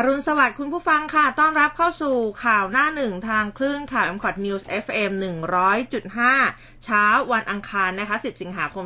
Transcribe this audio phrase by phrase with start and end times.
[0.00, 5.12] อรุณสวัสดิ์คุณผู้ฟังค่ะ ต้อนรับเข้าสู่ข่าวหน้าหนึ่งทางคลื่นข่าว m c o t News FM
[5.78, 8.84] 100.5 เช้าวันอังคารนะคะ 10 สิงหาคม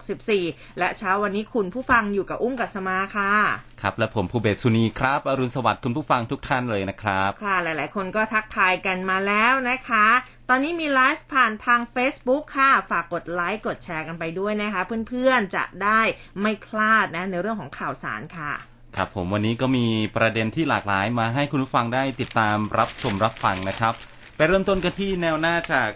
[0.00, 3.32] 2564 และเช้าวันนี้คุณผู้ฟังอยู่กับอุ้มกัสมาค่ะ
[3.80, 10.06] ครับ และผมภูเบศสุนีครับ อรุณสวัสดิ์คุณผู้ฟังทุกท่านเลยนะครับ ค่ะ หลาย ๆ คนก็ทักทายกันมาแล้วนะคะ
[10.48, 16.00] ตอนนี้มีไลฟ์ผ่านทาง Facebook ค่ะ ฝากกดไลค์กดแชร์กันไปด้วยนะคะ เพื่อนๆจะได้
[16.40, 18.54] ไม่พลาดนะในเรื่องของข่าวสารค่ะ
[19.00, 19.86] ครับผมวันนี้ก็มี
[20.16, 23.94] ประเด็นที่หลากหลายมาให้คุณผู้ฟังได้ติดตามรับชมรับฟังนะครับ
[24.36, 25.90] ไปเริ่มต้นกันที่แนวหน้าจาก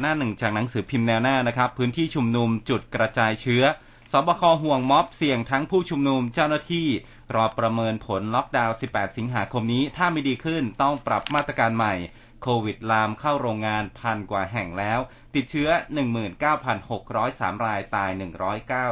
[0.00, 3.64] หน้าหนึ่งจากหนังสือพิมพ์แนวหน้านะครับ พื้นที่ชุมนุมจุดกระจายเชื้อ
[4.12, 6.86] สบคห่วงม็อบเสี่ยงทั้งผู้ชุมนุมเจ้าหน้าที่
[7.34, 11.94] รอประเมินผลล็อกดาวน์ 18 สิงหาคมนี้ ถ้าไม่ดีขึ้นต้องปรับมาตรการใหม่
[12.42, 14.98] โควิดลามเข้าโรงงานพันกว่าแห่งแล้ว
[15.34, 15.68] ติดเชื้อ
[16.46, 18.10] 19,603 รายตาย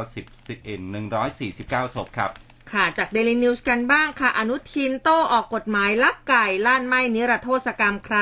[0.03, 0.25] 190
[1.85, 2.31] 149 ศพครับ
[2.73, 8.17] ค่ะ จากเดลินิวส์กันบ้างค่ะ อนุทินโต้ออกกฎหมายลักไก่ลั่นไม่นิรโทษกรรมใคร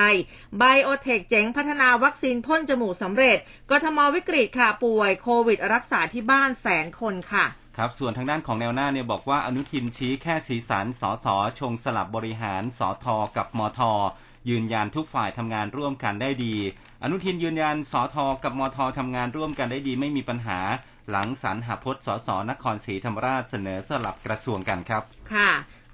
[0.57, 3.37] ไบโอเทคเจ๋งพัฒนาวัคซีนพ่นจมูกสำเร็จ
[3.69, 7.45] กทมวิกฤตค่ะ ป่วยโควิดรักษาที่บ้านแสนคนค่ะ
[7.77, 13.79] ครับส่วนทางด้านของแนวหน้าเนี่ยบอกว่าอนุทินชี้แค่สีสันสอสอชงสลับบริหารสอทอกับมท
[14.49, 16.55] ยืนยันทุกฝ่ายทำงานร่วมกันได้ดี
[17.03, 20.59] อนุทินยืนยันสอทอกับมททำงานร่วมกันได้ดี ไม่มีปัญหา
[21.09, 25.51] หลังสรรหาพจน์สสนครศรีธรรมราชเสนอสลับกระทรวงกันครับ ค่ะ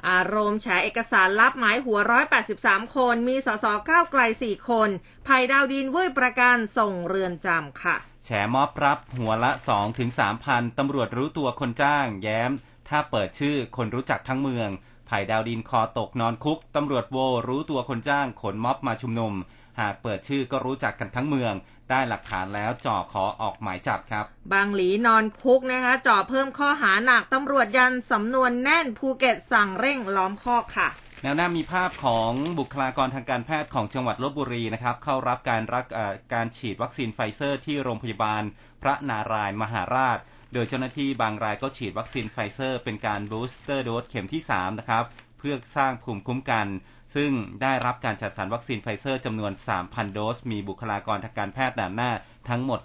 [0.09, 1.99] อารมณ์แฉเอกสารลับหมายหัว
[2.47, 4.89] 183 คน มีสสก้าวไกล 4 คน
[5.27, 12.51] ไผ่ดาวดินวืดประกันส่งเรือนจำค่ะ แฉม็อบรับหัวละ2ถึง3พันตำรวจรู้ตัวคนจ้าง แย้ม
[12.89, 14.69] ถ้าเปิดชื่อคนรู้จักทั้งเมือง
[15.07, 19.33] ไผ่ดาวดินคอตกนอนคุก ตำรวจโวรู้ตัวคนจ้างขนม็อบมาชุมนุม
[19.79, 21.53] หากเปิดชื่อก็รู้จักกันทั้งเมือง
[21.89, 30.89] ได้หลักฐานแล้วจ่อขอออกหมายจับครับ บังหลีนอนคุกนะคะ จ่อเพิ่มข้อหาหนักตำรวจยันสำนวนแน่นภูเก็ตสั่งเร่งล้อมคอกค่ะ
[31.23, 35.85] แนวหน้ามีภาพของบุคลากรทางการแพทย์ของจังหวัดลพบุรีนะครับ เข้ารับการรับ
[36.33, 38.43] การฉีดวัคซีนไฟเซอร์ที่โรงพยาบาล
[38.81, 40.17] พระนารายณ์มหาราช
[40.53, 45.03] โดยเจ้าหน้าที่บางรายก็ฉีดวัคซีนไฟเซอร์ เป็นการบูสเตอร์โดสเข็มที่ 3 นะครับ
[45.39, 46.67] เพื่อสร้างภูมิคุ้มกัน
[47.15, 47.31] ซึ่ง
[47.61, 49.51] ได้รับการจัดสรรวัคซีนไฟเซอร์จำนวน
[49.83, 52.11] 3,000 โดส มีบุคลากรทางการแพทย์ด่านหน้า
[52.49, 52.79] ทั้งหมด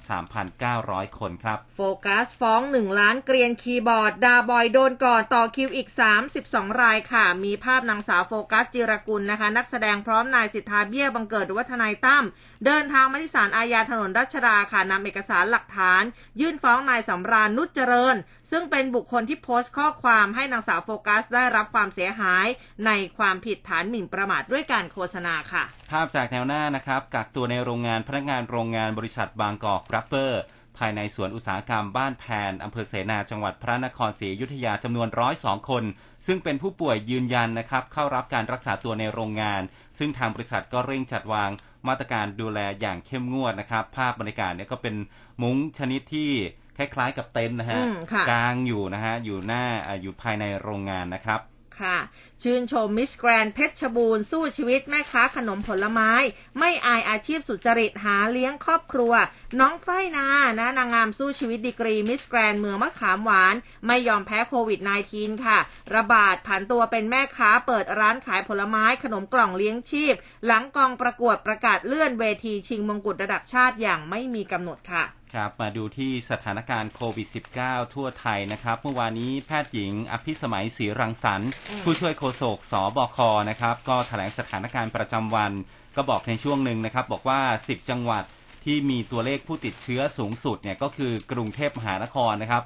[0.57, 5.89] 3,900 คนครับ โฟกัสฟ้อง 1 ล้านเกรียนคีย์บอร์ด ด่าบ่อยโดนก่อนต่อคิวอีก
[6.35, 12.25] 32 รายค่ะ มีภาพนางสาวโฟกัสจิรกุลนะคะ นักแสดงพร้อมนายสิทธาเบี้ยบังเกิดหรือว่าทนายตั้ม
[12.67, 16.03] เดินทางมาที่ศาลอาญาถนนรัชดาค่ะนำเอกสารหลักฐาน
[16.41, 18.17] ยื่นฟ้องนายสำราญนุชเจริญ
[18.51, 22.47] ซึ่งเป็นบุคคลที่โพสต์ข้อความให้นางสาวโฟกัส ได้รับความเสียหาย
[22.87, 30.43] ในความผิดฐานหมิ่นประมาทด้วยการโฆษณาค่ะ ภาพจากแนวหน้านะครับกักตัวในโรงงานพนักงานโรงงานบริษัทบางกอกรับเปอร์
[30.79, 35.85] ภายในสวนอุตสาหกรรมบ้านแพนอำเภอเสนาจังหวัดพระนครศรีอยุธยาจำนวนร้อยสองคน
[36.27, 39.63] ซึ่งเป็นผู้ป่วยยืนยันนะครับ เข้ารับการรักษาตัวในโรงงาน
[39.99, 41.51] ซึ่งทางบริษัทก็เร่งจัดวาง
[41.89, 44.95] มาตรการดูแลอย่างเข้มงวดนะครับ ภาพบรรยากาศเนี่ยก็เป็น
[45.43, 46.31] มุ้งชนิดที่
[46.77, 51.41] คล้ายๆกับเต็นท์นะฮะอืมค่ะกลางอยู่นะฮะอยู่หน้าอ่าอยู่ภายในโรงงานนะครับ
[51.81, 51.99] ค่ะ
[52.43, 56.13] ชื่นชมมิสแกรนเพชรบูรณ์สู้ชีวิตแม่ค้าขนมผลไม้
[56.59, 59.13] ไม่อายอาชีพสุจริตหาเลี้ยงครอบครัว
[59.61, 60.27] น้องฝ้ายนา
[60.59, 63.55] นะนางงามสู้ชีวิตดีกรีมิสแกรนด์เมืองมะขามหวาน
[63.87, 64.81] ไม่ยอมแพ้โควิด
[65.13, 65.59] -19 ค่ะ
[65.95, 70.15] ระบาดผันตัวเป็นแม่ค้าเปิดร้านขายผลไม้ขนมกล่องเลี้ยงชีพ
[70.47, 77.29] หลังกองประกวดประกาศเลื่อนเวทีชิงมงกุฎระดับชาติอย่างไม่มีกำหนดค่ะ ครับมาดูที่สถานการณ์โควิด
[77.61, 81.51] -19 ทั่วไทยนะครับ เมื่อวานนี้แพทย์หญิงอภิสมัยศรีรังสรรค์
[81.83, 83.19] ผู้ช่วยโฆษกสบค
[83.51, 85.53] นะครับ ก็แถลงสถานการณ์ประจำวัน
[85.97, 88.25] ก็บอกในช่วงหนึ่งนะครับ บอกว่า 10 จังหวัด
[88.65, 92.63] ที่มีตัวเลขผู้ติดเชื้อสูงสุดเนี่ยก็คือกรุงเทพมหานครนะครับ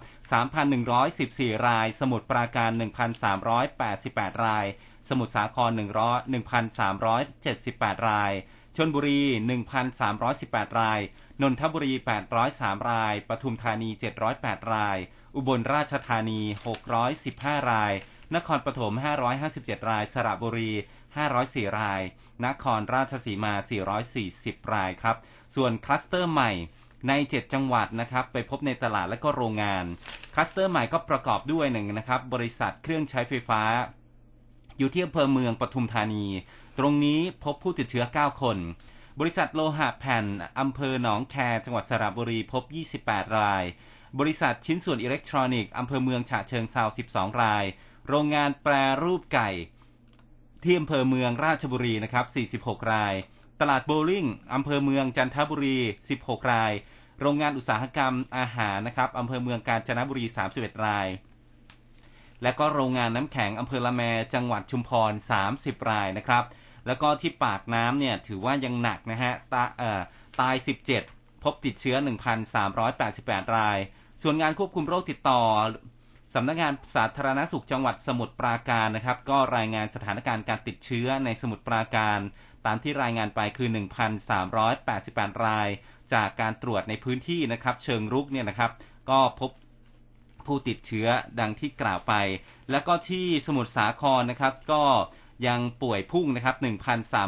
[0.77, 2.71] 3,114 ราย สมุทรปราการ
[3.79, 4.67] 1,388 ราย
[5.09, 6.35] สมุทรสาคร100
[7.09, 8.33] 1,378 ราย
[8.81, 9.21] ชนบุรี
[10.01, 11.01] 1,318 ราย
[11.43, 11.93] นนทบุรี
[12.41, 13.91] 803 ราย ปทุมธานี
[14.31, 14.99] 708 ราย
[15.37, 16.41] อุบลราชธานี
[17.07, 17.93] 615 ราย
[18.35, 18.93] นครปฐม
[19.41, 20.71] 557 ราย สระบุรี
[21.25, 22.03] 504 ราย
[22.47, 23.55] นครราชสีมา
[24.13, 25.17] 440 รายครับ
[25.57, 26.53] ส่วนคลัสเตอร์ใหม่
[27.09, 29.85] ใน 7 จังหวัดนะครับ ไปพบในตลาดและก็โรงงาน
[30.35, 33.63] คลัสเตอร์ใหม่ก็ประกอบด้วยหนึ่งนะครับ บริษัทเครื่องใช้ไฟฟ้า
[34.79, 36.27] อยู่ที่อำเภอเมืองปทุมธานี
[36.79, 38.59] ตรงนี้พบผู้ติดเชื้อ 9 คน
[39.21, 40.25] บริษัทโลหะแผ่น
[40.59, 42.63] อำเภอหนองแคจังหวัดสระบุรีพบ
[43.01, 43.65] 28 ราย
[44.19, 47.65] บริษัทชิ้นส่วนอิเล็กทรอนิกส์อำเภอเมืองฉะเชิงเซา12 ราย
[48.09, 49.51] โรงงานแปรรูปไก่
[50.63, 52.23] ที่อำเภอเมืองราชบุรีนะครั
[52.57, 53.15] บ 46 ราย
[53.61, 55.79] ตลาดโบลิ่งอำเภอเมืองจันทบุรี
[56.15, 56.73] 16 ราย
[57.21, 61.09] โรงงานอุตสาหกรรมอาหารนะครับอำเภอเมืองกาญจนบุรี 31 ราย
[62.43, 64.03] และก็โรงงานน้ำแข็งอำเภอละแม
[64.35, 65.13] จังหวัดชุมพร
[65.51, 66.45] 30 รายนะครับ
[66.89, 70.01] แล้วก็ที่ปากน้ำเนี่ยถือว่ายังหนักนะฮะตาเอ่อ
[70.41, 70.55] ตาย
[71.01, 71.97] 17 พบติดเชื้อ
[72.77, 73.79] 1,388 ราย
[74.23, 75.41] ส่วนงานควบคุมโรคติดต่อ
[76.35, 82.19] สำนักงานสาธารณสุขจังหวัดสมุทรปราการนะครับ ก็รายงานสถานการณ์การติดเชื้อในสมุทรปราการ
[82.67, 83.69] ตามที่รายงานไปคือ
[84.57, 85.69] 1,388 ราย
[86.15, 88.71] จากการตรวจในพื้นที่นะครับ เชิงรุกเนี่ยนะครับ
[89.11, 89.51] ก็พบ
[90.47, 91.09] ผู้ติดเชื้อ
[91.41, 92.15] ดังที่กล่าวไป
[92.71, 94.83] แล้วก็ที่สมุทรสาครนะครับ ก็
[95.47, 96.57] ยังป่วยพุ่งนะครับ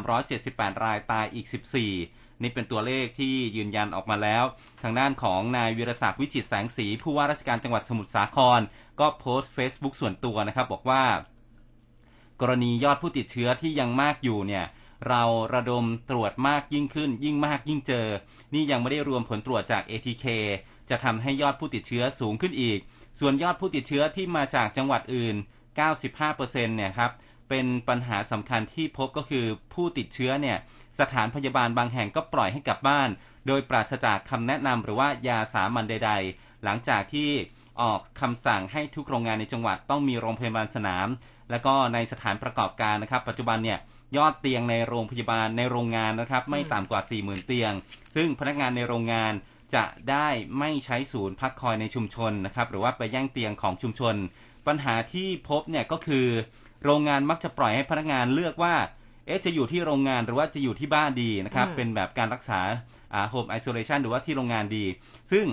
[0.06, 1.46] 1,378 รายตายอีก
[1.94, 4.44] 14 นี่เป็นตัวเลขที่ยืนยันออกมาแล้ว
[4.82, 8.60] ทางด้านของนายวิรศักดิ์วิจิตแสงสี ผู้ว่าราชการจังหวัดสมุทรสาคร
[9.00, 11.04] ก็โพสต์ Facebook ส่วนตัวนะครับ บอกว่า
[12.40, 14.64] กรณียอดผู้ติดเชื้อที่ยังมากอยู่เนี่ย
[15.08, 15.22] เรา
[15.54, 18.06] ระดมตรวจมากยิ่งขึ้น ยิ่งมากยิ่งเจอ
[18.54, 20.26] นี่ยังไม่ได้รวมผลตรวจจาก ATK
[20.90, 22.78] จะทำให้ยอดผู้ติดเชื้อสูงขึ้นอีก
[23.20, 25.36] ส่วนยอดผู้ติดเชื้อที่มาจากจังหวัดอื่น
[25.86, 27.10] 95%เนี่ยครับ
[27.50, 30.58] เป็นปัญหาสำคัญที่พบก็คือผู้ติดเชื้อเนี่ย
[31.00, 33.08] สถานพยาบาลบางแห่งก็ปล่อยให้กลับบ้าน
[33.46, 37.30] โดยปราศจากคำแนะนำหรือว่ายาสามัญใด ๆ หลังจากที่
[37.82, 41.08] ออกคำสั่งให้ทุกโรงงานในจังหวัดต้องมีโรงพยาบาลสนาม
[41.50, 43.78] แล้วก็ในสถานประกอบการนะครับ ปัจจุบันเนี่ย
[44.16, 47.72] ยอดเตียงในโรงพยาบาลในโรงงานนะครับ ไม่ต่ำกว่า 40,000 เตียง
[48.14, 49.32] ซึ่งพนักงานในโรงงาน
[49.74, 54.14] จะได้ไม่ใช้ศูนย์พักคอยในชุมชนนะครับ หรือว่าไปแย่งเตียงของชุมชน
[54.66, 56.26] ปัญหาที่พบเนี่ยก็คือ
[56.84, 58.74] โรงงานมักจะปล่อยให้พนักงานเลือกว่า
[59.26, 62.60] เอ๊ะจะอยู่ที่โรงงานหรือว่าจะอยู่ที่บ้านดีนะครับอืมเป็นแบบการรักษา
[63.14, 64.84] อ่า home isolation หรือว่าที่โรงงานดี
[65.32, 65.46] ซึ่ง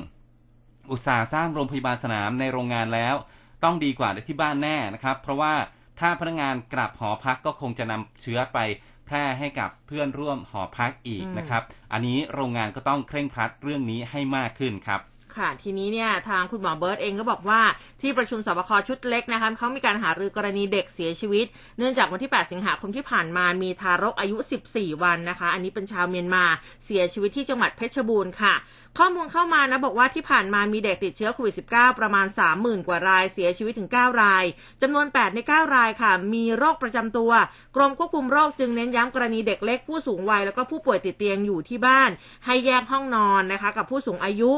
[0.91, 3.15] อุตสาห์สร้างโรงพยาบาลสนามในโรงงานแล้ว
[3.63, 5.53] ต้องดีกว่าที่บ้านแน่นะครับ เพราะว่า
[5.99, 8.59] ถ้าพนักงานกลับหอพักก็คงจะนำเชื้อไป
[9.05, 15.01] แพร่ให้กับเพื่อนร่วมหอพักอีกอืมนะครับ อันนี้โรงงานก็ต้องเคร่งครัดเรื่องนี้ให้มากขึ้นครับ
[15.37, 17.61] ค่ะ ทีนี้เนี่ยทางคุณหมอเบิร์ตเองก็บอกว่า
[18.01, 21.45] ที่ประชุมสบคชุดเล็กนะคะเขามีการหารือกรณีเด็กเสียชีวิต
[21.77, 24.37] เนื่องจากวันที่ 8 สิงหาคมที่ผ่านมามีทารกอายุ
[24.69, 26.43] 14 วันนะคะ อันนี้เป็นชาวเมียนมา
[26.85, 28.53] เสียชีวิตที่จังหวัดเพชรบูรณ์ค่ะ
[29.01, 32.27] ข้อมูลเข้ามานะบอกว่าที่ผ่านมามีเด็กติดเชื้อโควิด -19 ประมาณ
[32.57, 34.45] 30,000 กว่ารายเสียชีวิตถึง 9 ราย
[34.81, 37.31] จำนวน 8 ใน 9 รายค่ะ มีโรคประจำตัว
[37.75, 42.09] กรมควบคุมโรคจึงเน้นย้ำกรณีเด็กเล็กผู้สูงวัย แล้วก็ผู้ป่วยติดเตียงอยู่ที่บ้าน
[42.45, 44.51] ให้แยกห้องนอนนะคะ กับผู้สูงอายุ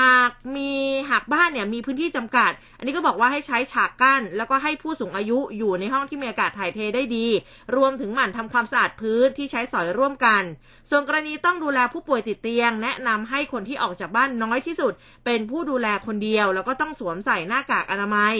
[0.00, 0.70] หากมี
[1.10, 7.26] หากบ้านเนี่ยมีพื้นที่จำกัด อันนี้ก็บอกว่าให้ใช้ฉากกั้น แล้วก็ให้ผู้สูงอายุอยู่ในห้องที่มีอากาศถ่ายเทได้ดี
[7.76, 10.42] รวมถึงหมั่นทำความสะอาดพื้นที่ใช้สอยร่วมกัน
[10.90, 14.92] ส่วนกรณีต้องดูแลผู้ป่วยติดเตียง แนะนำให้คนที่ออกจากบ้านน้อยที่สุด
[15.24, 18.34] เป็นผู้ดูแลคนเดียว แล้วก็ต้องสวมใส่หน้ากากอนามัย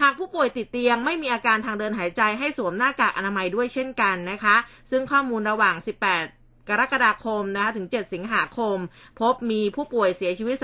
[0.00, 4.56] หากผู้ป่วยติดเตียงไม่มีอาการทางเดินหายใจให้สวมหน้ากากอนามัยด้วยเช่นกันนะคะ
[4.90, 5.88] ซึ่งข้อมูลระหว่าง 18
[6.70, 8.76] กรกฎาคมนะคะถึง 7 สิงหาคม
[9.20, 10.56] พบมีผู้ป่วยเสียชีวิต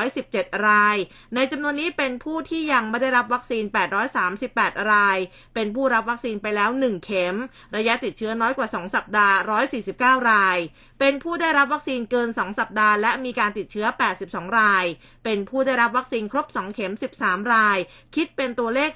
[0.00, 0.96] 2,417 ราย
[1.34, 3.64] ในจำนวนนี้เป็นผู้ที่ยังไม่ได้รับวัคซีน
[4.26, 5.18] 838 ราย
[5.54, 7.36] เป็นผู้รับวัคซีนไปแล้ว 1 เข็ม
[7.76, 9.36] ระยะติดเชื้อน้อยกว่า 2 สัปดาห์
[9.82, 10.58] 149 ราย
[11.00, 13.86] เป็นผู้ได้รับวัคซีนเกิน 2 สัปดาห์ และมีการติดเชื้อ
[14.22, 14.84] 82 ราย
[15.24, 17.78] เป็นผู้ได้รับวัคซีนครบ 2 เข็ม 13 ราย
[18.14, 18.90] คิดเป็นตัวเลข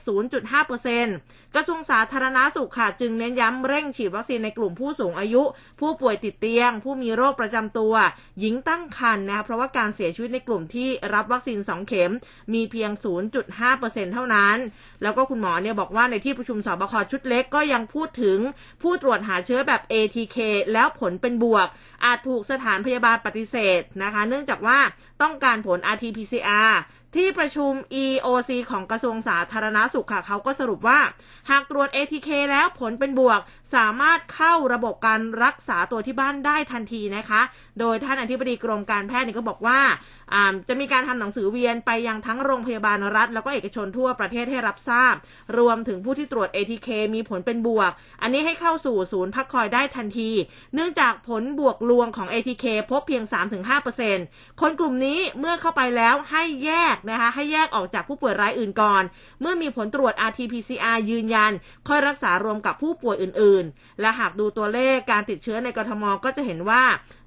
[0.74, 5.42] 0.5%กระทรวงสาธารณาสุขค่ะจึงเน้นย้ำเร่งฉีดวัคซีนในกลุ่มผู้สูงอายุ
[5.80, 7.94] ผู้ป่วยติดเตียง ผู้มีโรคประจำตัว
[8.40, 12.12] หญิงตั้งครรภ์นะคะเพราะว่าการเสียชีวิตในกลุ่มที่รับวัคซีน 2 เข็ม
[12.52, 12.90] มีเพียง
[13.52, 14.56] 0.5%เท่านั้น
[15.02, 18.38] แล้วก็คุณหมอเนี่ยบอกว่าในที่ประชุมสบคชุดเล็กก็ยังพูดถึง
[18.82, 20.36] ผู้ตรวจหาเชื้อแบบ ATK
[20.72, 21.68] แล้วผลเป็นบวก
[22.04, 24.78] อาจถูกสถานพยาบาลปฏิเสธนะคะ เนื่องจากว่า
[25.22, 26.72] ต้องการผล RT-PCR
[27.16, 30.98] ที่ประชุม EOC ของกระทรวงสาธารณาสุขค่ะ เขาก็สรุปว่า
[31.50, 33.40] หากตรวจ ATK แล้วผลเป็นบวก
[33.74, 37.40] สามารถเข้าระบบการรักษาตัวที่บ้านได้ทันทีนะคะ
[37.80, 39.80] โดยท่านอธิบดีกรมการแพทย์ก็บอกว่า
[40.68, 45.14] จะมีการทำหนังสือเวียนไปยังทั้งโรงพยาบาลรัฐ แล้วก็เอกชนทั่วประเทศให้รับทราบ
[45.58, 47.90] รวมถึงผู้ที่ตรวจ ATK มีผลเป็นบวก
[48.22, 50.30] อันนี้ให้เข้าสู่ศูนย์พักคอยได้ทันที
[50.74, 53.24] เนื่องจากผลบวกลวงของ ATK พบเพียง
[53.92, 59.02] 3-5%คนกลุ่มนี้เมื่อเข้าไปแล้วให้แยกนะคะให้แยกออกจากผู้ป่วยรายอื่นก่อน
[59.40, 61.52] เมื่อมีผลตรวจ RT-PCR ยืนยัน
[61.88, 66.82] ค่อยรักษารวมกับผู้ป่วยอื่น ๆ และหากดูตัวเลขการติดเชื้อในกรทมก็จะเห็นว่า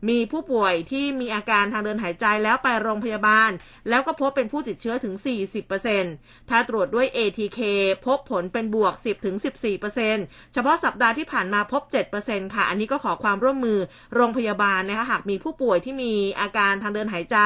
[0.10, 3.52] มีผู้ป่วยที่มีอาการทางเดินหายใจแล้วไปโรงงพยาบาล
[3.90, 5.16] แล้วก็พบเป็นผู้ติดเชื้อถึง
[5.82, 7.60] 40%ถ้าตรวจด้วย ATK
[8.06, 8.94] พบผลเป็นบวก
[9.74, 11.82] 10-14%เฉพาะสัปดาห์ที่ผ่านมาพบ
[12.20, 13.80] 7%ค่ะ อันนี้ก็ขอความร่วมมือ
[14.16, 17.38] โรงพยาบาลนะคะหากมีผู้ป่วยที่มีอาการทางเดินหายใจ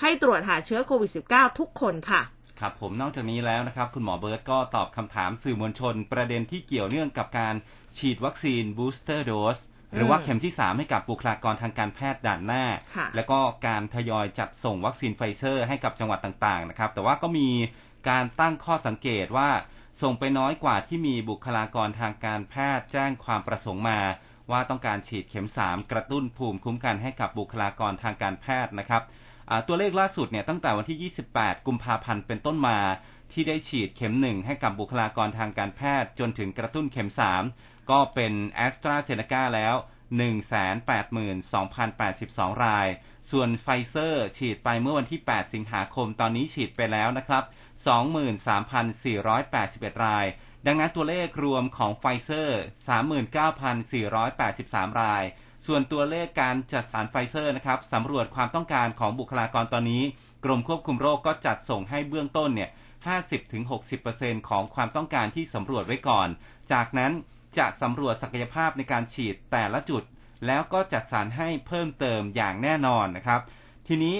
[0.00, 2.22] ให้ตรวจหาเชื้อโควิด -19 ทุกคนค่ะ
[2.60, 7.54] ครับผมนอกจากนี้แล้วนะครับ คุณหมอเบิร์ตก็ตอบคำถามสื่อมวลชน ประเด็นที่เกี่ยวเนื่องกับการ
[7.98, 9.58] ฉีดวัคซีนบูสเตอร์โดส
[9.94, 12.64] หรือว่าเข็มที่ 3 ให้กับบุคลากรทางการแพทย์ด่านหน้า
[12.96, 17.48] ค่ะแล้วก็การทยอยจัดส่งวัคซีนไฟเซอร์ให้กับจังหวัดต่างๆนะครับ แต่ว่าก็มี
[18.08, 19.50] การตั้งข้อสังเกตว่า
[20.02, 24.00] ส่งไปน้อยกว่าที่มีบุคลากรทางการแพทย์แจ้งความประสงค์มา
[24.50, 29.02] ว่าต้องการฉีดเข็ม 3 กระตุ้นภูมิคุ้มกันให้กับบุคลากรทางการแพทย์นะครับ
[29.50, 32.78] อ่าตัวเลขล่าสุดเนี่ยตั้งแต่วันที่ 28 กุมภาพันธ์เป็นต้นมา
[33.32, 37.10] ที่ได้ฉีดเข็มหนึ่งให้กับบุคลากรทางการแพทย์จนถึงกระตุ้นเข็ม
[37.48, 39.74] 3 ก็เป็นแอสตราเซเนกาแล้ว
[41.00, 42.88] 182,082 ราย
[43.30, 47.44] ส่วนไฟเซอร์ฉีดไปเมื่อวันที่ 8 สิงหาคม ตอนนี้ฉีดไปแล้วนะครับ
[48.74, 50.26] 23,481 ราย
[50.66, 52.60] ดังนั้นตัวเลขรวมของไฟเซอร์
[54.20, 55.24] 39,483 ราย
[55.66, 60.02] ส่วนตัวเลขการจัดสรรไฟเซอร์นะครับสำรวจความต้องการของบุคลากรตอนนี้
[60.44, 62.70] กรมควบคุมโรคก็จัดส่งให้เบื้องต้นเนี่ย
[63.58, 66.28] 50-60%ของความต้องการที่สำรวจไว้ก่อน
[66.72, 67.12] จากนั้น
[67.58, 70.02] จะสำรวจศักยภาพในการฉีดแต่ละจุด
[70.46, 73.40] แล้วก็จัดสรรให้เพิ่มเติมอย่างแน่นอนนะครับ
[73.88, 74.16] ทีนี้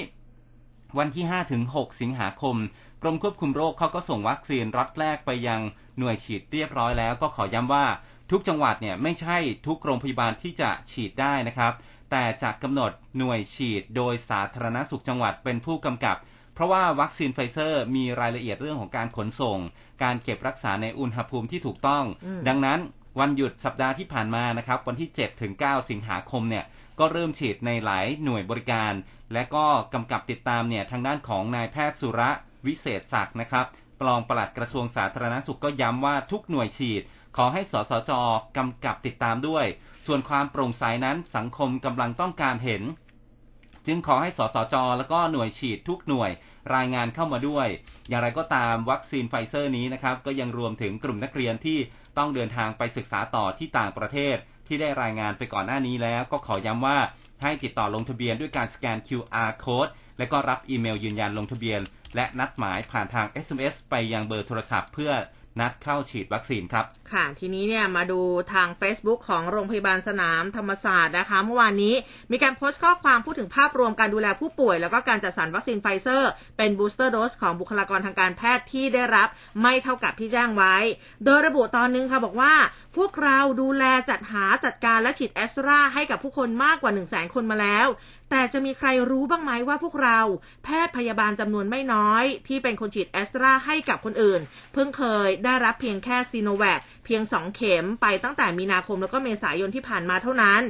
[0.98, 2.56] วันที่ 5 ถึง 6 สิงหาคม
[3.02, 5.60] กรมควบคุมโรคเขาก็ส่งวัคซีนล็อตแรกไปยัง
[5.98, 7.86] หน่วยฉีดเรียบร้อยแล้ว ก็ขอย้ำว่า
[8.30, 9.36] ทุกจังหวัดเนี่ยไม่ใช่
[9.66, 11.72] ทุกโรงพยาบาลที่จะฉีดได้นะครับ
[12.10, 16.16] แต่จะกำหนดหน่วยฉีดโดยสาธารณสุขจังหวัดเป็นผู้กำกับ
[16.54, 19.58] เพราะว่าวัคซีนไฟเซอร์มีรายละเอียดเรื่องของการขนส่ง
[20.02, 22.80] การเก็บรักษาในอุณหภูมิที่ถูกต้องอืมดังนั้น
[23.18, 26.64] วันหยุดสัปดาห์ที่ผ่านมานะครับ วันที่ 7 ถึง 9 สิงหาคมเนี่ย
[26.98, 28.92] ก็เริ่มฉีดในหลายหน่วยบริการ
[29.32, 32.30] และก็กำกับติดตามเนี่ยทางด้านของนายแพทย์สุระ
[32.66, 33.66] วิเศษศักดิ์นะครับ
[34.06, 37.02] รองปลัดกระทรวงสาธารณสุขก็ย้ำว่าทุกหน่วยฉีด
[37.36, 38.12] ขอให้สสจ
[38.56, 39.66] กำกับติดตามด้วย
[40.06, 42.82] ส่วนความโปร่งใสนั้นสังคมกำลังต้องการเห็น
[43.86, 46.30] จึงขอให้สสจ แล้วก็หน่วยฉีดทุกหน่วย
[46.74, 47.66] รายงานเข้ามาด้วย
[48.08, 51.78] อย่างไรก็ตามวัคซีนไฟเซอร์นี้นะครับ ก็ยังรวมถึงกลุ่มนักเรียนที่
[52.18, 54.36] ต้องเดินทางไปศึกษาต่อที่ต่างประเทศ
[54.66, 56.98] ที่ได้รายงานไปก่อนหน้านี้แล้ว ก็ขอย้ำว่า
[57.42, 61.80] ให้ติดต่อลงทะเบียนด้วยการสแกน QR code และก็รับอีเมลยืนยันลงทะเบียน
[62.16, 65.12] และนัดหมายผ่านทาง SMS ไปยังเบอร์โทรศัพท์ เพื่อ
[65.60, 68.20] นัดเข้าฉีดวัคซีนครับ ค่ะทีนี้เนี่ยมาดู
[68.52, 71.94] ทาง Facebook ของโรงพยาบาลสนามธรรมศาสตร์นะคะ เมื่อวานนี้
[72.32, 79.28] มีการโพสต์ข้อความพูดถึงภาพรวมการดูแลผู้ป่วย แล้วก็การจัดสรรวัคซีนไฟเซอร์ เป็นบูสเตอร์โดสของบุคลากรทางการแพทย์ที่ได้รับ
[79.62, 80.76] ไม่เท่ากับที่แจ้งไว้
[81.24, 82.54] โดยระบุตอนนึงค่ะบอกว่า
[82.96, 87.86] พวกเราดูแลจัดหาจัดการและฉีดแอสตราให้กับผู้คนมากกว่า 1 0 0 0 0แสนคนมาแล้ว
[88.36, 90.20] แต่จะมีใครรู้บ้างไหมว่าพวกเรา
[90.64, 94.40] แพทย์พยาบาลจำนวนไม่น้อย ที่เป็นคนฉีดแอสตราให้กับคนอื่น
[94.72, 100.62] เพิ่งเคยได้รับเพียงแค่ซีโนแวคเพียง 2 เข็มไปตั้งแต่มีนาคมแล้วก็เมษายนที่ผ่านมาเท่านั้น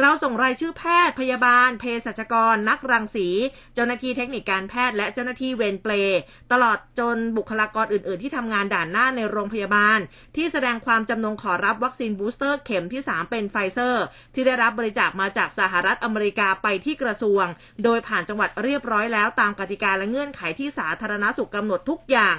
[0.00, 3.28] เราส่งรายชื่อแพทย์ พยาบาล เภสัชกร นักรังสี
[3.74, 5.92] เจ้าหน้าที่เทคนิคการแพทย์ และเจ้าหน้าที่เวรเปล
[6.52, 9.98] ตลอดจนบุคลากรอื่น ๆ ที่ทำงานด่านหน้าในโรงพยาบาล
[10.36, 17.44] ที่แสดงความจำนงขอรับวัคซีนบูสเตอร์เข็มที่ 3 เป็นไฟเซอร์ ที่ได้รับบริจาคมาจากสหรัฐอเมริกาไปที่กระทรวง
[17.84, 22.36] โดยผ่านจังหวัดเรียบร้อยแล้วตามกติกาและเงื่อนไขที่สาธารณสุขกำหนดทุกอย่าง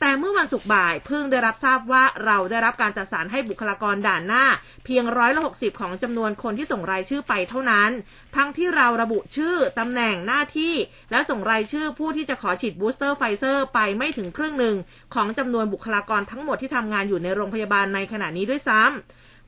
[0.00, 4.44] แต่เมื่อวันศุกร์บ่ายเพิ่งได้รับทราบว่าเราได้รับการจัดสรรให้บุคลากรด่านหน้า
[4.84, 7.90] เพียงร้อยละหกสิบของจำนวนคนที่ส่งรายชื่อไปเท่านั้น
[8.36, 10.74] ทั้งที่เราระบุชื่อตำแหน่งหน้าที่
[11.10, 14.76] และส่งรายชื่อผู้ที่จะขอฉีดบูสเตอร์ไฟเซอร์ไปไม่ถึงครึ่งหนึ่ง
[15.14, 18.92] ของจำนวนบุคลากรทั้งหมดที่ทำงานอยู่ในโรงพยาบาลในขณะนี้ด้วยซ้ำ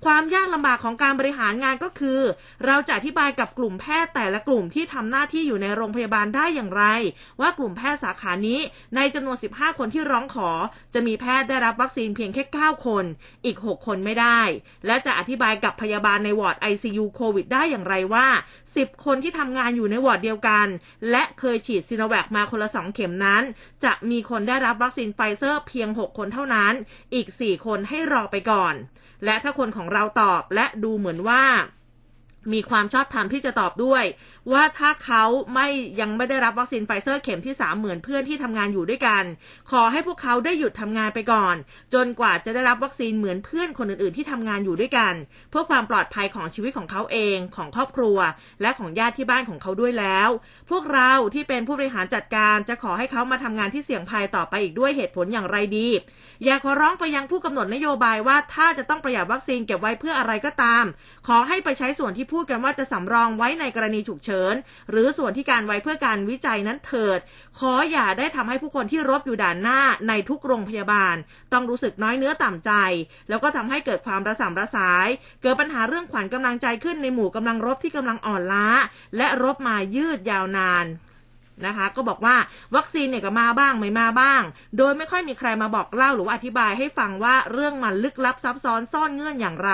[0.04, 2.20] ความยากลำบากของการบริหารงานก็คือ
[2.66, 6.84] เราจะอธิบายกับกลุ่มแพทย์แต่ละกลุ่มที่ทำหน้าที่อยู่ในโรงพยาบาลได้อย่างไร
[7.40, 8.60] ว่ากลุ่มแพทย์สาขานี้
[8.96, 10.50] ในจำนวน 15 คนที่ร้องขอ
[10.94, 13.04] จะมีแพทย์ได้รับวัคซีนเพียงแค่ 9 คน
[13.44, 14.40] อีก 6 คนไม่ได้
[14.86, 18.26] และจะอธิบายกับพยาบาลในวอร์ด ICU โควิดได้อย่างไรว่า
[18.70, 20.66] 10 คนที่ทำงานอยู่ในวอร์ดเดียวกัน
[21.10, 23.42] และเคยฉีดซีโนแวคมาคนละ 2 เข็มนั้น
[23.84, 26.72] จะมีคนได้รับวัคซีนไฟเซอร์เพียง 6 คนเท่านั้น
[27.14, 28.76] อีก 4 คนให้รอไปก่อน
[29.24, 31.44] และถ้าคนของเราตอบและดูเหมือนว่า
[32.54, 34.04] มีความชอบธรรมที่จะตอบด้วย
[34.52, 35.68] ว่าถ้าเขาไม่
[36.00, 39.24] ยังไม่ได้รับวัคซีนไฟเซอร์เข็มที่3เหมือนเพื่อนที่ทำงานอยู่ด้วยกัน
[39.70, 41.56] ขอให้พวกเขาได้หยุดทำงานไปก่อน
[41.94, 45.14] จนกว่าจะได้รับวัคซีนเหมือนเพื่อนคนอื่นๆที่ทำงานอยู่ด้วยกัน
[45.50, 48.18] เพื่อความปลอดภัยของชีวิตของเขาเองของครอบครัว
[48.62, 50.28] และของญาติที่บ้านของเขาด้วยแล้ว
[50.70, 55.88] พวกเราที่เป็นผู้บริหารจัดการจะขอให้เขามาทำงานที่เสี่ยงภัยต่อไปอีกด้วยเหตุผลอย่างไรดี
[56.44, 60.84] อยากขอร้องไปยังผู้กำหนดนโยบายว่าถ้าจะต้องประหยัดวัคซีนเก็บไว้เพื่ออะไรก็ตาม
[61.28, 64.54] ขอให้ไปใช้ส่วนที่พูดกันว่าจะสำรองไว้ในกรณีฉุกเฉิน
[64.90, 67.18] หรือส่วนที่การไว้เพื่อการวิจัยนั้นเถิด
[67.58, 71.16] ขออย่าได้ทำให้ผู้คนที่รบอยู่ด่านหน้าในทุกโรงพยาบาล
[71.52, 72.72] ต้องรู้สึกน้อยเนื้อต่ำใจ
[73.28, 75.08] แล้วก็ทำให้เกิดความระสำระสาย
[75.42, 78.68] เกิดปัญหาเรื่องขวัญกำลังใจขึ้นในหมู่กำลังรบที่กำลังอ่อนล้า
[79.16, 80.86] และรบมายืดยาวนาน
[81.66, 82.36] นะคะ ก็บอกว่า
[82.76, 84.42] วัคซีนเนี่ยก็มาบ้างไม่มาบ้าง
[84.78, 89.72] โดยไม่ค่อยมีใครมาบอกเล่าหรือว่าอธิบายให้ฟังว่าเรื่องมันลึกลับซับซ้อนซ่อนเงื่อนอย่างไร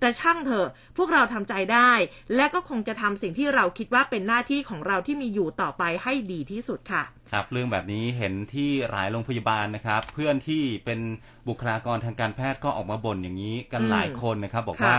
[0.00, 1.92] แต่ช่างเถอะ พวกเราทำใจได้
[2.34, 11.00] และก็คงจะทำสิ่งที่เราคิดว่าเป็นหน้าที่ของเราที่มีอยู่ต่อไปให้ดีที่สุดค่ะ ครับ เรื่องแบบนี้เห็นที่หลายโรงพยาบาลนะครับ เพื่อนที่เป็น
[11.48, 14.98] บุคลากรทางการแพทย์ก็ออกมาบ่นอย่างนี้กันอืมหลายคนนะครับ บอกค่ะว่า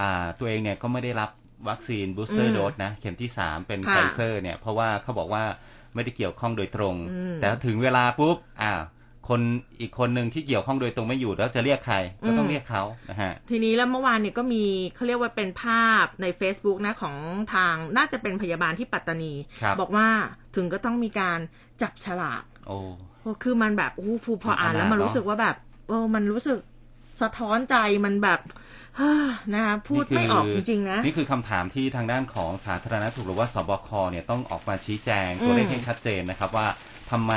[0.00, 1.30] อ่าตัวเองเนี่ยก็ไม่ได้รับ
[1.68, 5.44] วัคซีนบูสเตออืร์มโดสนะ เข็มที่3เป็นค่ะไฟเซอร์เนี่ย เพราะว่าเขาบอกว่า
[5.94, 8.82] ไม่ได้เกี่ยวข้องโดยตรงอืมแต่ถึงเวลาปุ๊บอ้าว
[9.28, 9.40] คน
[9.80, 11.96] อีกคนหนึ่งที่เกี่ยวข้องโดยตรงไม่อยู่แล้วจะเรียกใคร
[12.26, 17.16] ก็ต้องอืมเรียกเขานะฮะทีนี้แล้วเมื่อวานเนี่ยก็มีเขาเรียกว่าเป็นภาพใน Facebook นะของ
[17.54, 19.32] ทางน่าจะเป็นพยาบาลที่ปัตตานี
[19.62, 20.08] ครับบอกว่า
[20.56, 21.38] ถึงก็ต้องมีการ
[21.82, 22.78] จับฉลากโอ้
[23.20, 25.56] โอ้คือมันแบบอู้ผูพออ่านมันแล้วมันเนอะรู้สึกว่าแบบ
[25.88, 26.58] เออมันรู้สึก
[27.22, 28.63] สะท้อนใจมันแบบเฮ้อ
[29.54, 36.66] นะคะพูดไม่ออกจริงๆนะนี่คือคำถามที่ทางด้านของสาธารณสุขหรือว่าสบคเนี่ยต้องออกมาชี้แจงตัวเลขให้ชัดเจนนะครับว่า
[37.10, 37.32] ทำไม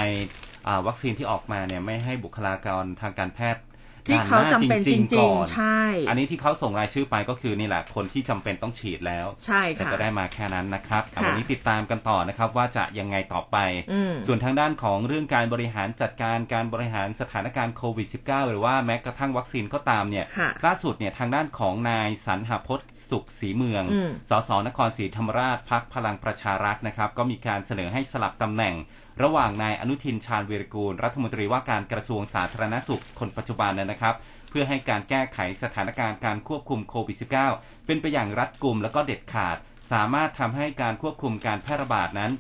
[0.68, 3.62] อ่าวัคซีนที่ออกมาเนี่ยไม่ให้บุคลากรทางการแพทย์
[4.08, 13.58] ที่เขาจำเป็นจๆริงก่อนๆใช่ อันนี้ที่เขาส่งรายชื่อไปก็คือนี่แหละคนที่จำเป็นต้องฉีดแล้ว ใช่แต่ค่ะก็ได้มาแค่นั้นนะครับค่ะวันนี้ติดตามกันต่อนะครับว่าจะยังไงต่อไป
[13.92, 28.76] อืมส่วนทางด้านของเรื่องการบริหารจัดการการบริหารสถานการณ์โควิด -19 หรือว่าแม้กระทั่งวัคซีนก็ตามเนี่ยค่ะล่าสุดเนี่ยทางด้านของนายสรรหพจน์สุขศรีเมืองอืมสสนครศรีธรรมราชพักพลังประชารัฐนะครับก็มีการเสนอให้สลับตำแหน่ง
[29.24, 34.16] ระหว่างนายอนุทินชาญวีรกูล รัฐมนตรีว่าการกระทรวงสาธารณสุขคนปัจจุบันนะครับ
[34.50, 37.18] เพื่อให้การแก้ไขสถานการณ์การควบคุมโควิด
[37.52, 39.58] -19 เป็นไปอย่างรัดกุมแล้วก็เด็ดขาด
[39.92, 42.32] สามารถทำให้การควบคุมการแพร่ระบาดนั้น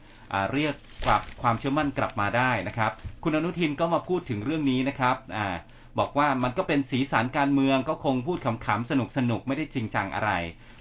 [0.51, 0.73] เรียก
[1.05, 2.91] กลับความเชื่อมั่นกลับมาได้นะครับ
[3.23, 5.39] คุณอนุทินก็มาพูดถึงเรื่องนี้นะครับอ
[5.99, 8.93] บอกว่ามันก็เป็นสีสันการเมืองก็คงพูดขำๆส
[9.29, 10.31] นุกๆไม่ได้จริงจังอะไร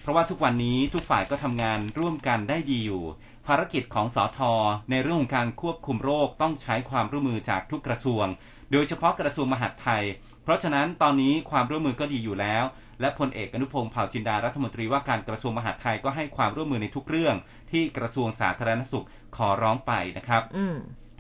[0.01, 3.03] เพราะว่าทุกวันนี้ทุกฝ่ายก็ทำงานร่วมกันได้ดีอยู่
[3.47, 4.53] ภารกิจของสอทอ
[4.91, 8.27] ในเรื่องของการควบคุมโรคต้องใช้ความร่วมมือจากทุกกระทรวง
[8.73, 10.03] โดยเฉพาะกระทรวงมหาดไทย
[10.43, 12.65] เพราะฉะนั้นตอนนี้ความร่วมมือก็ดีอยู่แล้ว
[13.01, 17.35] และพลเอกอนุพงศ์เผ่าจินดารัฐมนตรีว่าการกระทรวงมหาดไทยก็ให้ความร่วมมือในทุกเรื่อง
[17.71, 20.43] ที่กระทรวงสาธารณสุขขอร้องไปนะครับ
[20.75, 20.77] ม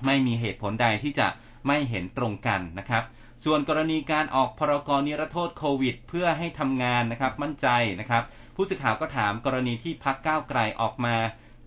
[0.06, 1.28] ไม่มีเหตุผลใดที่จะ
[1.66, 3.02] ไม่เห็นตรงกันนะครับ
[3.44, 7.68] ส่วนกรณีการออกพรกรนิรโทษโควิด เพื่อให้ทำงานนะครับมั่นใจ
[8.00, 8.22] นะครับ
[8.56, 11.16] ผู้สื่อข่าวก็ถามกรณีที่พักก้าวไกลออกมา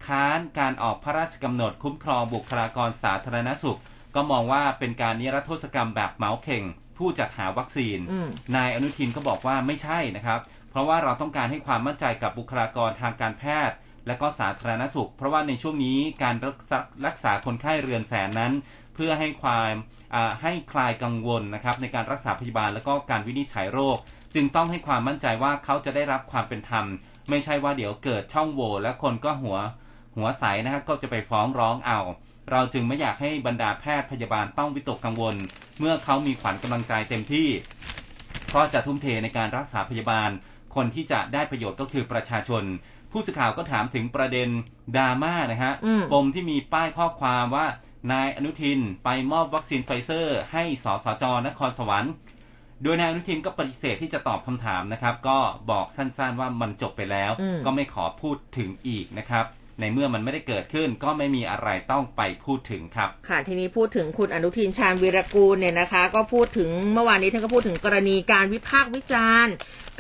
[0.08, 3.80] ค้านการออกพระราชกำหนดคุ้มครองบุคลากรสาธารณสุข
[4.16, 6.64] ก็มองว่าเป็นการนิรโทษกรรมแบบเหมาเข่ง
[6.98, 13.76] ผู้จัดหาวัคซีนอืมนายอนุทินก็บอกว่าไม่ใช่นะครับ เพราะว่าเราต้องการให้ความมั่นใจกับบุคลากรทางการแพทย์
[14.08, 18.54] และก็สาธารณสุข เพราะว่าในช่วงนี้การรักษารักษาคนไข้เรือนแสนนั้น
[18.96, 19.74] เพื่อให้ความ
[20.16, 23.98] อ่าให้คลายกังวลนะครับในการรักษาพยาบาลและก็การวินิจฉัยโรค
[24.36, 26.86] จึงต้องให้ความมั่นใจว่าเขาจะได้รับความเป็นธรรม
[27.30, 29.58] ไม่ใช่ว่าเดี๋ยวเกิดช่องโหว่และคนก็หัว
[30.18, 32.00] หัวใสนะครับก็จะไปฟ้องร้องเอา
[32.52, 35.36] เราจึงไม่อยากให้บรรดาแพทย์พยาบาลต้องวิตกกังวล
[35.80, 37.48] เมื่อเขามีขวัญกำลังใจเต็มที่
[38.56, 40.30] ก็จะทุ่มเทในการรักษาพยาบาล
[40.76, 42.64] คนที่จะได้ประโยชน์ก็คือประชาชน
[43.12, 44.50] ผู้สื่อข่าวก็ถามถึงประเด็น
[44.98, 47.68] ดราม่านะฮะอืมปมที่มีป้ายข้อความว่า
[48.12, 52.14] นายอนุทินไปมอบวัคซีนไฟเซอร์ ให้สสจนครสวรรค์
[52.84, 55.38] โดยนายอนุทินก็ปฏิเสธที่จะตอบคำถามนะครับ ก็
[55.72, 59.46] บอกสั้นๆว่ามันจบไปแล้วอืมก็ไม่ขอพูดถึงอีกนะครับ
[59.80, 69.54] ในเมื่อมันไม่ได้เกิดขึ้นก็ไม่มีอะไรต้องไปพูดถึงครับ ค่ะทีนี้พูดถึงคุณอนุทินชาญวีรกูลเนี่ยนะคะ ก็พูดถึงเมื่อวานนี้ท่านก็พูดถึงกรณีการวิพากษ์วิจารณ์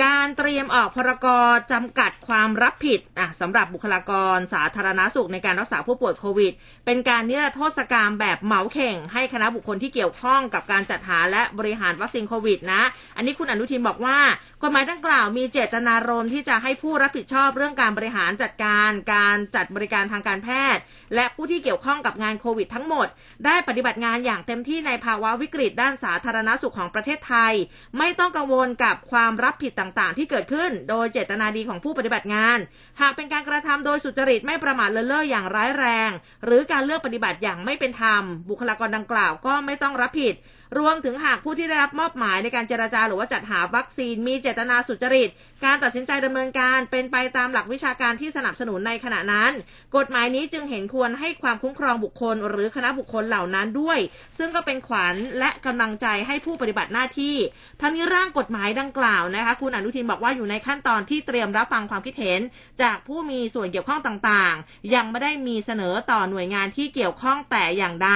[0.04, 6.54] การเตรียมออกพรกรจำกัดความรับผิดอะสำหรับบุคลากรสาธารณสุขในการรักษาผู้ป่วยโควิด
[6.86, 12.82] เป็นการนิรโทษกรรมแบบเหมาเข่ง ให้คณะบุคคลที่เกี่ยวข้องกับการจัดหาและบริหารวัคซีนโควิดนะ
[13.16, 14.20] อันนี้คุณอนุทินบอกว่า
[14.64, 20.82] กฎหมายดังกล่าวมีเจตนารมณ์ที่จะให้ผู้รับผิดชอบเรื่องการบริหารจัดการ การจัดบริการทางการแพทย์
[21.16, 23.08] และผู้ที่เกี่ยวข้องกับงานโควิดทั้งหมด
[23.46, 27.54] ได้ปฏิบัติงานอย่างเต็มที่ในภาวะวิกฤตด้านสาธารณสุขของประเทศไทย
[27.98, 32.58] ไม่ต้องกังวลกับความรับผิดต่างๆ ที่เกิดขึ้น โดยเจตนาดีของผู้ปฏิบัติงาน
[33.02, 36.10] หากเป็นการกระทำโดยสุจริตไม่ประมาทเลินเล่ออย่างร้ายแรง
[36.46, 40.36] หรือการเลือกปฏิบัติอย่างไม่เป็นธรรม บุคลากรดังกล่าวก็ไม่ต้องรับผิด
[40.80, 45.30] รวมถึงหากผู้ที่ได้รับมอบหมายในการเจรจาหรือว่าจัดหาวัคซีนมีเจตนาสุจริต
[45.66, 49.52] การตัดสินใจดำเนินการเป็นไปตามหลักวิชาการที่สนับสนุนในขณะนั้น
[49.96, 54.00] กฎหมายนี้จึงเห็นควรให้ความคุ้มครองบุคคล หรือคณะบุคคลเหล่านั้นด้วย
[54.38, 57.36] ซึ่งก็เป็นขวัญและกำลังใจให้ผู้ปฏิบัติหน้าที่
[57.82, 62.40] ทั้งนี้ร่างกฎหมายดังกล่าวนะคะ คุณอนุทินบอกว่าอยู่ในขั้นตอนที่เตรียมรับฟังความคิดเห็น
[62.82, 68.12] จากผู้มีส่วนเกี่ยวข้องต่างๆ ยังไม่ได้มีเสนอต่อหน่วยงานที่เกี่ยวข้องแต่อย่างใด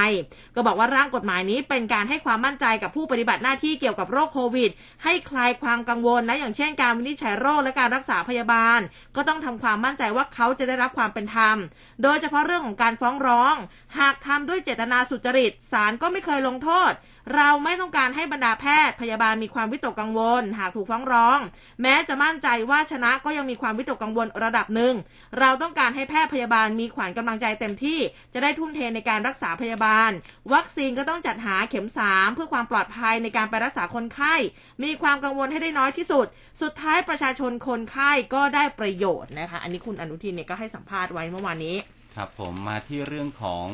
[0.55, 4.71] ก็บอกว่าร่างกฎหมายนี้เป็นการให้ความมั่นใจกับผู้ปฏิบัติหน้าที่เกี่ยวกับโรคโควิด
[5.03, 8.79] ให้คลายความกังวลนะอย่างเช่นการวินิจฉัยโรคและการรักษาพยาบาล
[9.15, 11.57] ก็ต้องทำความมั่นใจว่าเขาจะได้รับความเป็นธรรม
[12.03, 13.55] โดยเฉพาะเรื่องของการฟ้องร้อง
[13.99, 16.91] หากทำด้วยเจตนาสุจริตศาลก็ไม่เคยลงโทษ
[17.35, 21.39] เราไม่ต้องการให้บรรดาแพทย์พยาบาลมีความวิตกกังวล หากถูกฟ้องร้อง
[21.81, 24.93] แม้จะมั่นใจว่าชนะก็ยังมีความวิตกกังวลระดับหนึ่ง
[25.39, 27.99] เราต้องการให้แพทย์พยาบาลมีขวัญกำลังใจเต็มที่
[28.33, 30.11] จะได้ทุ่มเทในการรักษาพยาบาล
[30.53, 34.35] วัคซีนก็ต้องจัดหาเข็มสามเพื่อความปลอดภัยในการไปรักษาคนไข้
[34.83, 36.25] มีความกังวลให้ได้น้อยที่สุด
[36.61, 41.77] สุดท้ายประชาชนคนไข้ก็ได้ประโยชน์นะคะ อันนี้คุณอนุทินเนี่ยก็ให้สัมภาษณ์ไว้เมื่อวานนี้
[42.15, 43.67] ครับผมมาที่เรื่องของ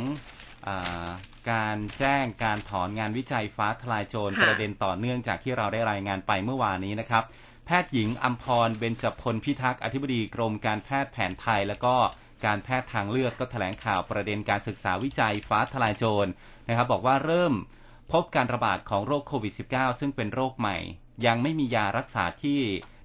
[1.52, 7.24] การแจ้งการถอนงานวิจัยฟ้าทลายโจรค่ะ ประเด็นต่อเนื่องจากที่เราได้รายงานไปเมื่อวานนี้นะครับ
[7.66, 11.96] แพทย์หญิงอัมพรเบญจพลพิทักษ์อธิบดีกรมการแพทย์แผนไทย แล้วก็
[12.46, 16.30] การแพทย์ทางเลือกก็แถลงข่าวประเด็นการศึกษาวิจัยฟ้าทลายโจร
[16.68, 17.54] นะครับ บอกว่าเริ่ม
[18.12, 20.78] พบการระบาดของโรคโควิด -19 ซึ่งเป็นโรคใหม่
[21.26, 22.60] ยังไม่มียารักษาที่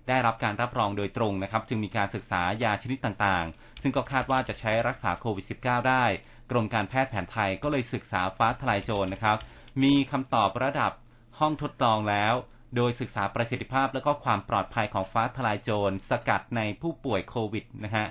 [0.09, 6.05] ได้รับการรับรองโดยตรงนะครับ จึงมีการศึกษายาชนิดต่างๆ ซึ่งก็คาดว่าจะใช้รักษาโควิด -19 ได้
[6.51, 9.39] กรมการแพทย์แผนไทยก็เลยศึกษาฟ้าทลายโจรนะครับ
[9.83, 10.93] มีคำตอบระดับ
[11.39, 12.35] ห้องทดลองแล้ว
[12.77, 18.07] โดยศึกษาประสิทธิภาพและก็ความปลอดภัยของฟ้าทลายโจรสกัดในผู้ป่วยโควิดนะฮะ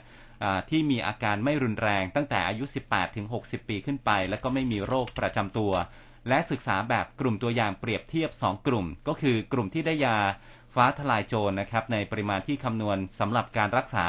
[0.69, 5.74] ที่มีอาการไม่รุนแรงตั้งแต่อายุ 18 ถึง 60 ปีขึ้นไป และก็ไม่มีโรคประจำตัว
[6.30, 10.17] และศึกษาแบบกลุ่มตัวอย่างเปรียบเทียบ 2 กลุ่ม ก็คือกลุ่มที่ได้ยา
[10.76, 14.06] ฟ้าทลายโจรนะครับในปริมาณที่คำนวณสำหรับการรักษา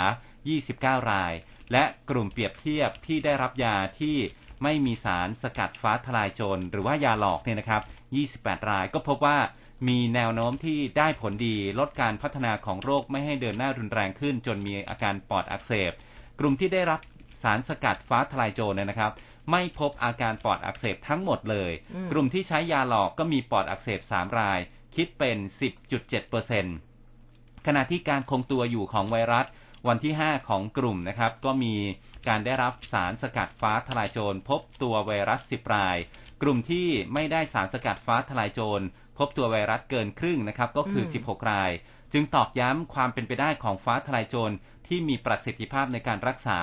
[0.53, 1.33] 29 ราย
[1.73, 4.17] และกลุ่มเปรียบเทียบที่ได้รับยาที่
[4.63, 7.83] ไม่มีสารสกัดฟ้าทลายโจรหรือว่ายาหลอกเนี่ยนะครับ
[8.45, 9.39] 28 รายก็พบว่า
[9.89, 15.93] มีแนวโน้มที่ได้ผลดีลดการพัฒนาของโรคไม่ให้เดินหน้ารุนแรงขึ้น จนมีอาการปอดอักเสบ
[16.39, 17.01] กลุ่มที่ได้รับ
[17.43, 19.13] สารสกัดฟ้าทลายโจรเนี่ยนะครับ
[19.51, 24.59] ไม่พบอาการปอดอักเสบทั้งหมดเลยอืมกลุ่มที่ใช้ยาหลอกก็มีปอดอักเสบ 3 ราย
[24.95, 25.37] คิดเป็น
[26.73, 29.47] 10.7%ขณะที่การคงตัวอยู่ของไวรัส
[29.89, 31.75] วันที่ 5 ของกลุ่มนะครับ ก็มี
[32.29, 35.97] การได้รับสารสกัดฟ้าทลายโจร พบตัวไวรัส 10 ราย
[36.43, 38.85] กลุ่มที่ไม่ได้สารสกัดฟ้าทลายโจร
[39.19, 41.71] พบตัวไวรัสเกินครึ่งนะครับ ก็คืออืม16 ราย
[42.13, 44.55] จึงตอกย้ำความเป็นไปได้ของฟ้าทลายโจร
[44.87, 46.59] ที่มีประสิทธิภาพในการรักษา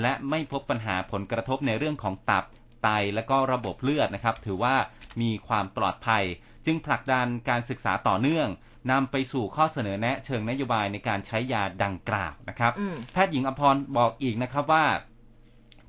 [0.00, 2.44] และไม่พบปัญหาผลกระทบในเรื่องของตับ
[2.82, 4.76] ไต และก็ระบบเลือดนะครับ ถือว่า
[5.20, 6.24] มีความปลอดภัย
[6.66, 8.48] จึงผลักดันการศึกษาต่อเนื่อง
[8.90, 14.84] นำไปสู่ข้อเสนอแนะเชิงนโยบายในการใช้ยาดังกล่าวนะครับอืมแพทย์หญิงอภรบอกอีกนะครับว่า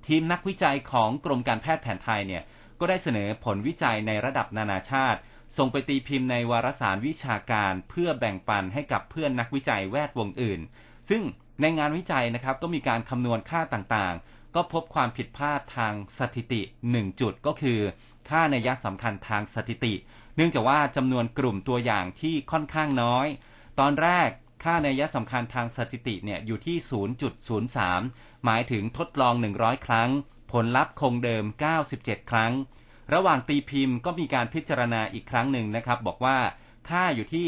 [0.08, 2.44] ทีมนักวิจัยของกรมการแพทย์แผนไทยเนี่ย
[2.80, 5.20] ก็ได้เสนอผลวิจัยในระดับนานาชาติ
[5.58, 10.60] ส่งไปตีพิมพ์ในวารสารวิชาการเพื่อแบ่งปันให้กับเพื่อนนักวิจัยแวดวงอื่น
[11.10, 11.22] ซึ่ง
[11.62, 17.80] ในงานวิจัยนะครับก็มีการคำนวณค่าต่างๆ ก็พบความผิดพลาดทางสถิติ 1 จุดก็คือ
[18.30, 19.94] ค่าในยะสำคัญทางสถิติ
[20.36, 23.28] เนื่องจากว่าจำนวนกลุ่มตัวอย่างที่ค่อนข้างน้อย
[23.80, 24.30] ตอนแรก
[24.64, 26.78] ค่าในยยะสำคัญทางสถิติเนี่ยอยู่ที่
[27.62, 30.10] 0.03 หมายถึงทดลอง 100 ครั้ง
[30.52, 31.44] ผลลัพธ์คงเดิม
[31.88, 32.54] 97 ครั้ง
[33.14, 36.38] ระหว่างตีพิมพ์ก็มีการพิจารณาอีกครั้งหนึ่งนะครับ บอกว่า
[36.90, 37.46] ค่าอยู่ที่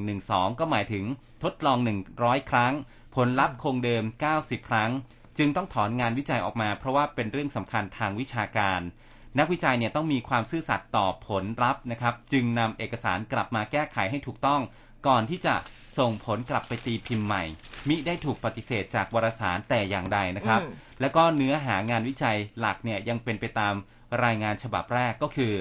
[0.00, 1.04] 0.112 ก็หมายถึง
[1.42, 1.78] ทดลอง
[2.14, 2.74] 100 ครั้ง
[3.14, 4.04] ผลลัพธ์คงเดิม
[4.36, 4.90] 90 ครั้ง
[5.38, 8.80] จึงต้องถอนงานวิจัยออกมา เพราะว่าเป็นเรื่องสำคัญทางวิชาการ
[9.38, 14.60] นักวิจัยเนี่ยต้องมีความซื่อสัตย์ต่อผลลัพธ์นะครับ จึงนำเอกสารกลับมาแก้ไขให้ถูกต้อง
[15.06, 15.54] ก่อนที่จะ
[15.98, 17.42] ส่งผลกลับไปตีพิมพ์ใหม่
[17.88, 23.74] มิได้ถูกปฏิเสธจากวารสารแต่อย่างใดนะครับอืมแล้วก็เนื้อหางานวิจัยหลักเนี่ยยังเป็นไปตาม
[24.24, 25.54] รายงานฉบับแรกก็คือ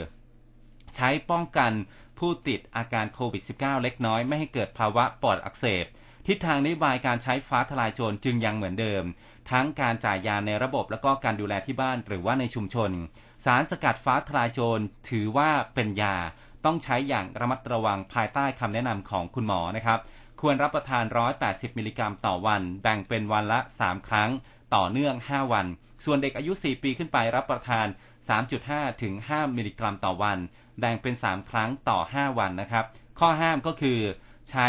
[0.95, 1.71] ใช้ป้องกัน
[2.19, 5.85] ผู้ติดอาการโควิด -19 เล็กน้อยไม่ให้เกิดภาวะปอดอักเสบ
[6.27, 9.03] ทิศทางนโยบายการใช้ฟ้าทลายโจรจึงยังเหมือนเดิม
[9.51, 12.91] ทั้งการจ่ายยาในระบบแล้วก็การดูแลที่บ้านหรือว่าในชุมชน
[13.45, 16.15] สารสกัดฟ้าทลายโจรถือว่าเป็นยา
[16.65, 19.99] ต้องใช้อย่างระมัดระวังภายใต้คำแนะนำของคุณหมอนะครับ
[20.41, 21.03] ควรรับประทาน
[21.41, 24.29] 180 มิลลิกรัมต่อวัน แบ่งเป็นวันละ 3 ครั้ง
[24.75, 25.65] ต่อเนื่อง 5 วัน
[26.05, 27.87] ส่วนเด็กอายุ 4 ปีขึ้นไปรับประทาน
[28.43, 30.37] 3.5 ถึง 5 มิลลิกรัมต่อวัน
[30.79, 32.85] แบ่งเป็น 3 ครั้งต่อ 5 วันนะครับ
[33.19, 33.99] ข้อห้ามก็คือ
[34.49, 34.67] ใช้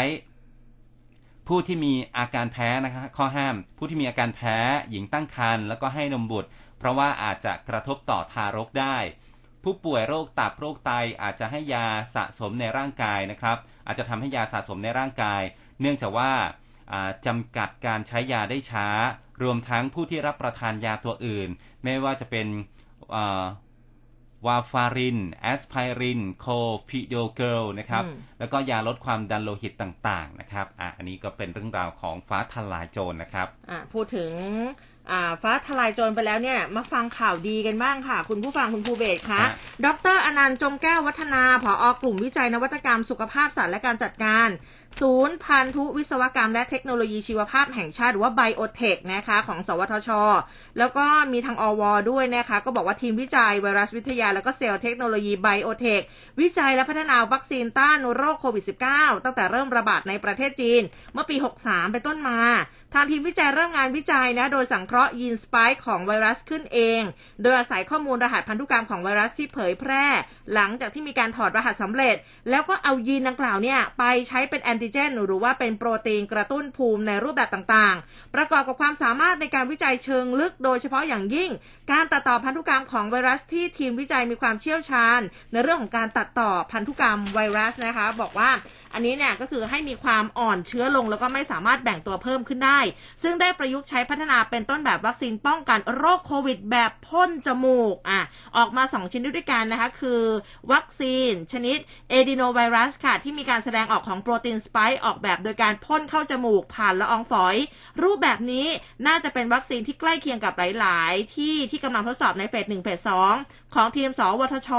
[1.47, 4.57] ผู้ที่มีอาการแพ้นะครับข้อห้าม ผู้ที่มีอาการแพ้
[4.89, 8.97] หญิงตั้งครรภ์แล้วก็ให้นมบุตร เพราะว่าอาจจะกระทบต่อทารกได้
[9.63, 13.57] ผู้ป่วยโรคตับโรคไตอาจจะให้ยาสะสมในร่างกายนะครับ
[13.87, 15.41] อาจจะทำให้ยาสะสมในร่างกาย
[15.81, 16.31] เนื่องจากว่า
[16.91, 18.87] อ่าจำกัดการใช้ยาได้ช้า
[19.43, 21.49] รวมทั้งผู้ที่รับประทานยาตัวอื่น
[21.83, 22.47] ไม่ว่าจะเป็น
[24.45, 26.45] วาฟาริน แอสไพริน โค
[26.89, 34.31] พิโดเกลนะครับอืมแล้วก็ยาลดความดันโลหิตต่างๆนะครับอะอันนี้ก็เป็นเรื่องราวของฟ้าทลายโจรนะครับอะพูดถึง
[35.11, 39.49] อ่าฟ้าทลายโจรไปแล้วเนี่ย มาฟังข่าวดีกันบ้างค่ะ คุณผู้ฟังคุณภูเบศคะฮะ
[39.85, 44.49] ดรอนันต์จงแก้ววัฒนาผออกลุ่มวิจัยนวัตกรรมสุขภาพสัตว์และการจัดการ
[45.01, 50.09] ศูนย์พันธุวิศวกรรมและเทคโนโลยีชีวภาพแห่งชาติหรือว่าไบโอเทคนะคะของ สวทช
[50.77, 56.01] แล้วก็มีทางอวด้วยนะคะ ก็บอกว่าทีมวิจัยไวรัสวิทยา แล้วก็เซลล์เทคโนโลยีไบโอเทค
[56.39, 60.81] วิจัยและพัฒนาวัคซีนต้านโรคโควิด -19 ตั้งแต่เริ่มระบาดในประเทศจีน
[61.13, 62.39] เมื่อปี 63 เป็นต้นมา
[62.93, 67.01] ทางทีมวิจัยเริ่มงานวิจัยนะ โดยสังเคราะห์ยีนสปค์ของไวรัสขึ้นเอง
[67.41, 70.05] โดยอาศัยข้อมูลรหัสพันธุกรรมของไวรัสที่เผยแพร่
[70.53, 72.15] หลังจากที่มีการถอดรหัสสำเร็จ
[72.49, 81.49] แล้วก็เอายีนดังกล่าวเนี่ยไปใช้เป็นแอนติเจน หรือว่าเป็นโปรตีนกระตุ้นภูมิในรูปแบบต่างๆ ประกอบกับความสามารถในการวิจัยเชิงลึก โดยเฉพาะอย่างยิ่ง
[81.91, 85.19] การตัดต่อพันธุกรรมของไวรัสที่ทีมวิจัยมีความเชี่ยวชาญ
[85.51, 88.49] ในเรื่องของการตัดต่อพันธุกรรมไวรัสนะคะ บอกว่า
[88.93, 92.79] อันนี้เนี่ยก็คือให้มีความอ่อนเชื้อลงแล้วก็ไม่สามารถแบ่งตัวเพิ่มขึ้นได้
[93.23, 98.21] ซึ่งได้ประยุกต์ใช้พัฒนาเป็นต้นแบบวัคซีนป้องกันโรคโควิดแบบพ่นจมูกอะ
[98.57, 100.21] ออกมา 2ชิ้นด้วยกันนะคะ คือ
[100.71, 101.77] วัคซีนชนิด
[102.09, 107.55] เอดิโนไวรัสค่ะ ที่มีการแสดงออกของโปรตีนสไปค์ออกแบบโดยการพ่นเข้าจมูกผ่านละอองฝอย
[108.03, 108.67] รูปแบบนี้
[109.07, 113.33] น่าจะเป็นวัคซีนที่ใกล้เคียงกับหลาย ๆ ที่ที่กำลังทดสอบในเฟสหนึ่งเฟสสอง
[113.75, 114.69] ของทีมสวทช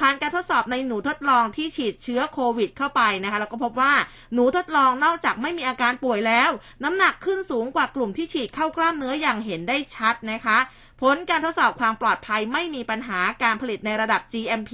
[0.00, 3.94] ผ่านการทดสอบในหนูทดลองที่ฉีดเชื้อโควิดเข้าไปนะคะแล้วก็พบว่า
[4.34, 6.50] หนูทดลองนอกจากไม่มีอาการป่วยแล้ว
[6.84, 10.58] น้ำหนักขึ้นสูงกว่ากลุ่มที่ฉีดเข้ากล้ามเนื้ออย่างเห็นได้ชัดนะคะ
[11.02, 14.72] ผลการทดสอบความปลอดภัยไม่มีปัญหาการผลิตในระดับ GMP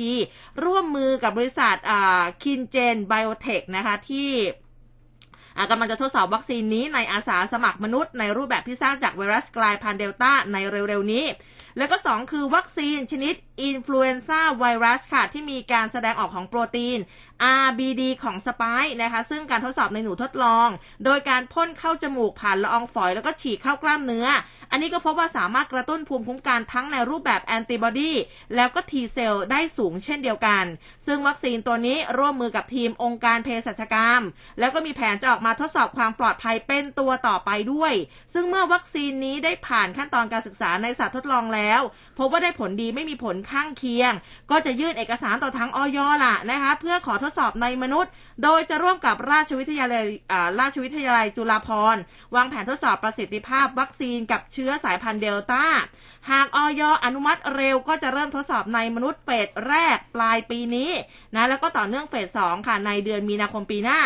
[0.65, 1.77] ร่วมมือกับบริษัท
[2.43, 4.31] คินเจนไบโอเทคนะคะที่
[5.71, 11.25] กำลังจะทดสอบวัคซีนนี้ในอาสาสมัครมนุษย์ในรูปแบบที่สร้างจากไวรัสกลายพันธุ์เดลต้าในเร็วๆนี้
[11.79, 16.99] แล้วก็ 2 คือวัคซีนชนิด influenza virus ค่ะ ที่มีการแสดงออกของโปรตีน
[17.65, 20.69] RBD ของสไปค์นะคะ ซึ่งการทดสอบในหนูทดลอง
[21.05, 24.27] โดยการพ่นเข้าจมูกผ่านละอองฝอย แล้วก็ฉีดเข้ากล้ามเนื้อ
[24.71, 28.13] อันนี้ก็พบว่าสามารถกระตุ้นภูมิคุ้มกันทั้งในรูปแบบแอนติบอดี
[28.57, 30.65] แล้วก็ T เซลล์ได้สูงเช่นเดียวกัน
[31.07, 34.23] ซึ่งวัคซีนตัวนี้ร่วมมือกับทีมองค์การเภสัชกรรม
[34.59, 37.93] แล้วก็มีแผนจะออกมาทดสอบความปลอดภัยเป็นตัวต่อไปด้วย
[38.35, 41.81] ซึ่งเมื่อวัคซีนนี้ได้ผ่านขั้นตอนการศึกษาในสัตว์ทดลองแล้ว
[42.19, 44.13] พบว่าได้ผลดีไม่มีผลข้างเคียง
[44.51, 48.11] ก็จะยื่นเอกสารต่อทางออยล่ะนะคะเพื่อขอทดสอบในมนุษย์
[48.43, 52.03] โดยจะร่วมกับราชวิทยาลัยอ่าราชวิทยาลัยจุฬาภรณ์
[52.35, 55.65] วางแผนทดสอบประสิทธิภาพวัคซีนกับเชื้อสายพันธุ์เดลต้า
[56.31, 60.91] หากออยอนุมัติเร็วก็จะเริ่มทดสอบในมนุษย์เฟสแรกปลายปีนี้
[61.35, 64.01] นะแล้วก็ต่อเนื่องเฟสสองค่ะในเดือนมีนาคมปีหน้า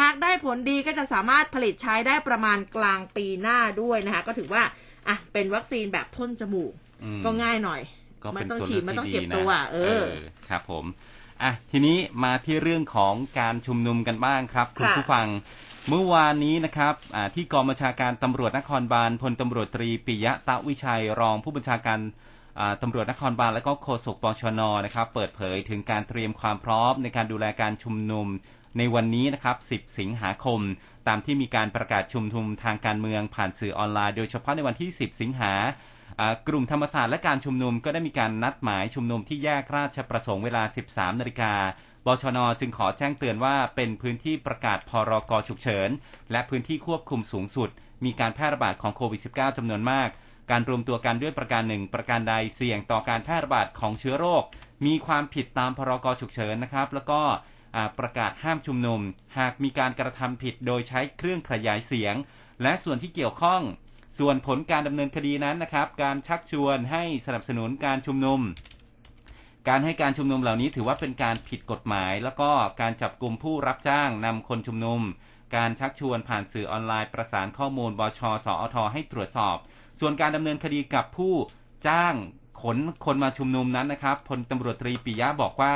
[0.00, 4.62] หากได้ผลดีก็จะสามารถผลิตใช้ได้ประมาณกลางปีหน้าด้วยนะคะก็ถือว่า
[5.08, 7.80] อะเป็นวัคซีนแบบพ่นจมูกอืมก็ง่ายหน่อย
[8.24, 10.04] ก็ไม่เป็นต้องตัวฉีดเลืไม่อกต้องที่เก็บดีนะตัวเออ
[10.48, 10.84] ครับผม
[11.42, 15.26] อะทีนี้มาที่เรื่องของการชุมนุมกันบ้างครับ คุณค่ะผู้ฟัง
[15.88, 21.98] เมื่อวานนี้นะครับอ่าที่กองบัญชาการตำรวจนครบาลพลตำรวจตรีปิยะตะวิชัยรองผู้บัญชาการ
[22.58, 28.26] อ่าตำรวจนครบาลและก็โฆษกปชนนะครับเปิดเผยถึงการเตรียมความพร้อมในการดูแลการชุมนุม
[28.78, 30.60] ในวันนี้นะครับ 10 สิงหาคม
[31.08, 35.93] ตามที่มีการประกาศชุมนุมทางการเมืองผ่านสื่อออนไลน์ โดยเฉพาะในวันที่ 10 สิงหาอ่า
[36.48, 41.52] กลุ่มธรรมศาสตร์และการชุมนุมก็ได้มีการนัดหมายชุมนุมที่แยกราชประสงค์เวลา 13 นาฬิกา
[42.06, 45.88] บชนจึงขอแจ้งเตือนว่าเป็นพื้นที่ประกาศพรกฉุกเฉิน
[46.32, 47.68] และพื้นที่ควบคุมสูงสุด
[48.04, 50.08] มีการแพร่ระบาดของโควิด -19 จำนวนมาก
[50.50, 54.42] การรวมตัวกันด้วยประการหนึ่งประการใดเสี่ยงต่อการแพร่ระบาดของเชื้อโรค
[54.86, 57.20] มีความผิดตามพรกฉุกเฉินนะครับ แล้วก็
[57.98, 59.00] ประกาศห้ามชุมนุม
[59.38, 62.14] หากมีการกระทำผิดโดยใช้เครื่องขยายเสียง
[62.62, 63.62] และส่วนที่เกี่ยวข้อง
[64.18, 68.40] ส่วนผลการดำเนินคดีนั้นนะครับ การชักชวนให้สนับสนุนการชุมนุม
[69.68, 72.50] การให้การชุมนุมเหล่านี้ถือว่าเป็นการผิดกฎหมาย แล้วก็
[72.80, 75.00] การจับกลุ่มผู้รับจ้างนำคนชุมนุม
[75.56, 79.56] การชักชวนผ่านสื่อออนไลน์ประสานข้อมูลบชสอทให้ตรวจสอบ
[80.00, 81.34] ส่วนการดำเนินคดีกับผู้
[81.88, 82.14] จ้าง
[82.62, 85.74] ขนคนมาชุมนุมนั้นนะครับพลตำรวจตรีปิยะบอกว่า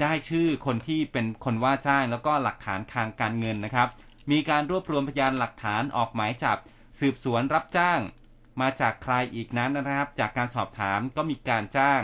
[0.00, 3.88] ได้ชื่อคนที่เป็นคนว่าจ้างแล้วก็หลักฐานทางการเงินนะครับ
[4.30, 6.58] มีการรวบรวมพยานหลักฐานออกหมายจับ
[7.00, 8.00] สืบสวนรับจ้าง
[8.60, 12.00] มาจากใครอีกนั้นนะครับ จากการสอบถามก็มีการจ้าง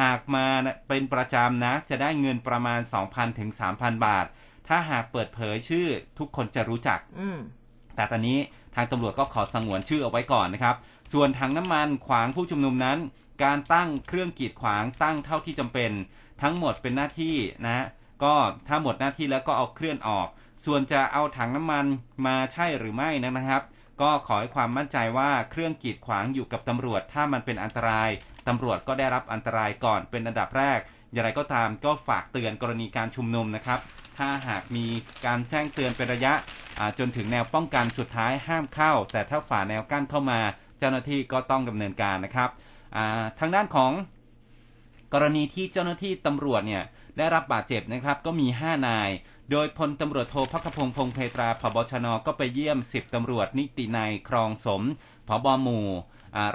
[0.00, 0.46] หากมา
[0.88, 4.26] เป็นประจำนะ จะได้เงินประมาณ 2,000ถึง3,000 บาท
[4.68, 7.38] ถ้าหากเปิดเผยชื่อทุกคนจะรู้จักอืม
[7.96, 8.38] แต่ตอนนี้
[8.74, 10.76] ทางตำรวจก็ขอสงวนชื่อเอาไว้ก่อนนะครับ
[11.12, 12.98] ส่วนถังน้ำมันขวางผู้ชุมนุมนั้น
[13.44, 15.90] การตั้งเครื่องกีดขวางตั้งเท่าที่จำเป็น
[16.42, 17.86] ทั้งหมดเป็นหน้าที่นะ
[18.22, 18.34] ก็
[18.68, 20.28] ถ้าหมดหน้าที่แล้วก็เอาเคลื่อนออก
[20.64, 21.84] ส่วนจะเอาถังน้ำมัน
[22.26, 23.62] มาใช่หรือไม่นะครับ
[24.02, 28.10] ก็ขอให้ความมั่นใจว่าเครื่องกีดขวางอยู่กับตำรวจ ถ้ามันเป็นอันตราย
[28.48, 30.78] ตำรวจก็ได้รับอันตรายก่อนเป็นอันดับแรก
[31.12, 33.80] อย่างไรก็ตามก็ฝากเตือนกรณีการชุมนุมนะครับ
[34.18, 34.86] ถ้าหากมี
[35.26, 36.34] การแจ้งเตือนเป็นระยะ
[36.98, 40.40] จนถึงแนวป้องกันสุดท้ายห้ามเข้า แต่ถ้าฝ่าแนวกั้นเข้ามา
[40.78, 42.50] เจ้าหน้าที่ก็ต้องดำเนินการนะครับ
[43.38, 43.92] ทางด้านของ
[45.14, 46.84] กรณีที่เจ้าหน้าที่ตำรวจเนี่ย
[47.18, 49.10] ได้รับบาดเจ็บนะครับก็มี 5 นาย
[49.50, 54.82] โดยพลตำรวจโทพักพงพงเพตราผบชนก็ไปเยี่ยม 10ตำรวจนิตินายครองสม
[55.28, 55.86] ผบหมู่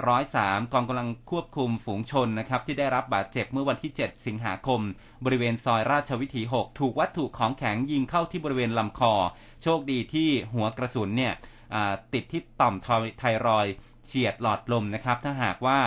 [0.08, 4.80] ร้อยสามกองกำลังควบคุมฝูงชนนะครับที่ได้รับบาดเจ็บเมื่อวันที่ 7 สิงหาคม
[5.24, 9.14] บริเวณซอยราชวิถี 6 ถูกวัตถุของแข็งยิงเข้าที่บริเวณลำคอ
[9.62, 11.34] โชคดีที่หัวกระสุนเนี่ย
[12.14, 12.74] ติดที่ต่อม
[13.18, 13.66] ไทรอย
[14.06, 15.78] เฉียดหลอดลมนะครับ ถ้าหากว่า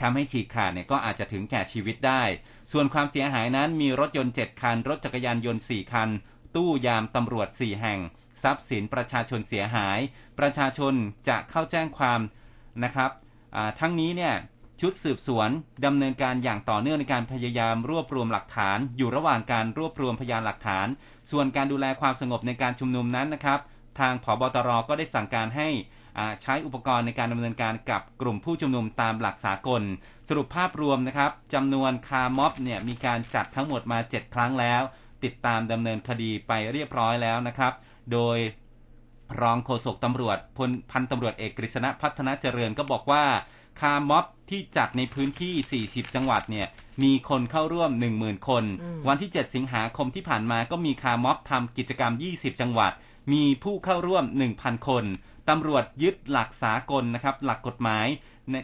[0.00, 2.22] ทำให้ฉีกขาดเนี่ยก็อาจจะถึงแก่ชีวิตได้
[2.72, 6.08] ส่วนความเสียหายนั้นมีรถยนต์ 7 คัน รถจักรยานยนต์ 4 คัน
[6.54, 7.98] ตู้ยามตำรวจ 4 แห่ง
[8.42, 9.98] ทรัพย์สินประชาชนเสียหาย
[10.38, 10.94] ประชาชน
[11.28, 12.20] จะเข้าแจ้งความ
[12.84, 13.10] นะครับ
[13.80, 14.34] ทั้งนี้เนี่ย
[14.80, 15.50] ชุดสืบสวน
[15.84, 20.86] ดำเนินการอย่างต่อเนื่องในการพยายามรวบรวมหลักฐาน อยู่ระหว่างการรวบรวมพยานหลักฐาน
[21.30, 23.60] ส่วนการดูแลความสงบในการชุมนุมนั้นนะครับ
[24.00, 25.68] ทางผบตรก็ได้สั่งการให้
[26.42, 29.82] ใช้อุปกรณ์ในการดำเนินการกับกลุ่มผู้ชุมนุมตามหลักสากล
[30.28, 34.82] สรุปภาพรวมนะครับจำนวนคาร์ม็อบเนี่ยมีการจัดทั้งหมดมา 7 ครั้งแล้ว
[35.24, 37.72] ติดตามดำเนินคดีไปเรียบร้อยแล้วนะครับ
[38.12, 38.38] โดย
[39.42, 43.24] รองโฆษกตำรวจพลพันตำรวจเอกกฤษณะพัฒนาเจริญก็บอกว่า
[43.80, 46.66] คาร์ม็อบที่จัดในพื้นที่ 40 จังหวัดเนี่ย
[47.02, 48.64] มีคนเข้าร่วม 10,000 คน
[49.08, 52.92] วันที่ 7 สิงหาคมที่ผ่านมาก็มีคาร์ม็อบทำกิจกรรม 20 จังหวัด
[53.32, 54.24] มีผู้เข้าร่วม
[54.56, 55.04] 1,000 คน
[55.48, 58.06] ตำรวจยึดหลักสากลนะครับ หลักกฎหมาย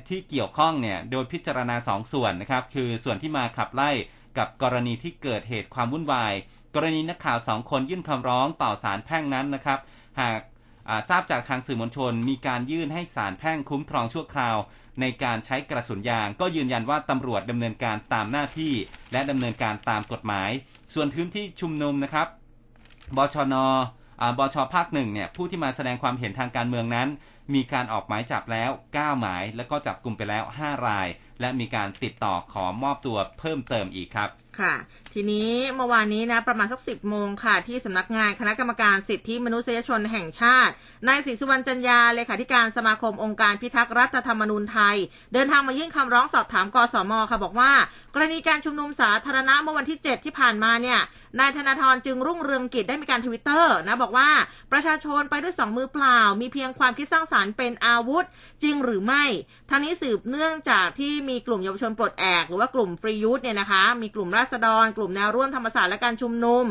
[0.08, 3.90] ที่เกี่ยวข้องเนี่ยโดยพิจารณาสองส่วนนะครับ คือส่วนที่มาขับไล่
[4.38, 6.32] กับกรณีที่เกิดเหตุความวุ่นวาย
[6.74, 9.78] กรณีนักข่าวสองคนยื่นคำร้องต่อศาลแพ่งนั้นนะครับ
[10.20, 10.40] หาก
[11.08, 14.56] ทราบจากทางสื่อมวลชน มีการยื่นให้ศาลแพ่งคุ้มครองชั่วคราว
[15.00, 18.72] ในการใช้กระสุนยาง ก็ยืนยันว่าตำรวจดำเนินการตามหน้าที่
[19.12, 20.50] และดำเนินการตามกฎหมาย
[20.94, 22.28] ส่วนพื้นที่ชุมนุมนะครับ
[23.16, 23.54] บชน
[24.38, 27.08] บชภาคหนึ่งเนี่ยผู้ที่มาแสดงความเห็นทางการเมืองนั้น
[27.54, 31.08] มีการออกหมายจับแล้ว 9 หมาย แล้วก็จับกลุ่มไปแล้ว 5 ราย
[31.40, 34.28] และมีการติดต่อขอมอบตัวเพิ่มเติมอีกครับ
[34.60, 34.74] ค่ะ
[35.14, 40.72] ทีนี้เมื่อวานนี้นะประมาณสักสิบโมงค่ะ ที่สำนักงานคณะกรรมการสิทธิมนุษยชนแห่งชาติ
[41.08, 44.96] นายศรีสุวรรณจันยาเลขาธิการสมาคมองค์การพิทักษ์รัฐธรรมนูญไทย
[45.32, 47.72] เดินทางมายื่นคำร้องสอบถามกสมค่ะบอกว่า
[48.14, 51.00] กรณีการชุมนุมสาธารณะเมื่อวันที่ 7 ที่ผ่านมาเนี่ย
[51.40, 54.30] นายธนาธรจึงรุ่งเรืองกิจได้มีการทวิตเตอร์นะบอกว่า
[54.72, 58.24] ประชาชนไปด้วยสองมือเปล่า มีเพียงความคิดสร้างสารรค์เป็นอาวุธ
[58.62, 59.24] จริงหรือไม่
[59.68, 66.64] ท่านี้สืบเนื่องจากที่มีกลุ่มเยาวชนปลดแอก หรือว่ากลุ่มฟรียูธเนี่ยนะคะ มีกลุ่มราษฎร กลุ่มแนวร่วมธรรมศาสตร์และการชุมนุม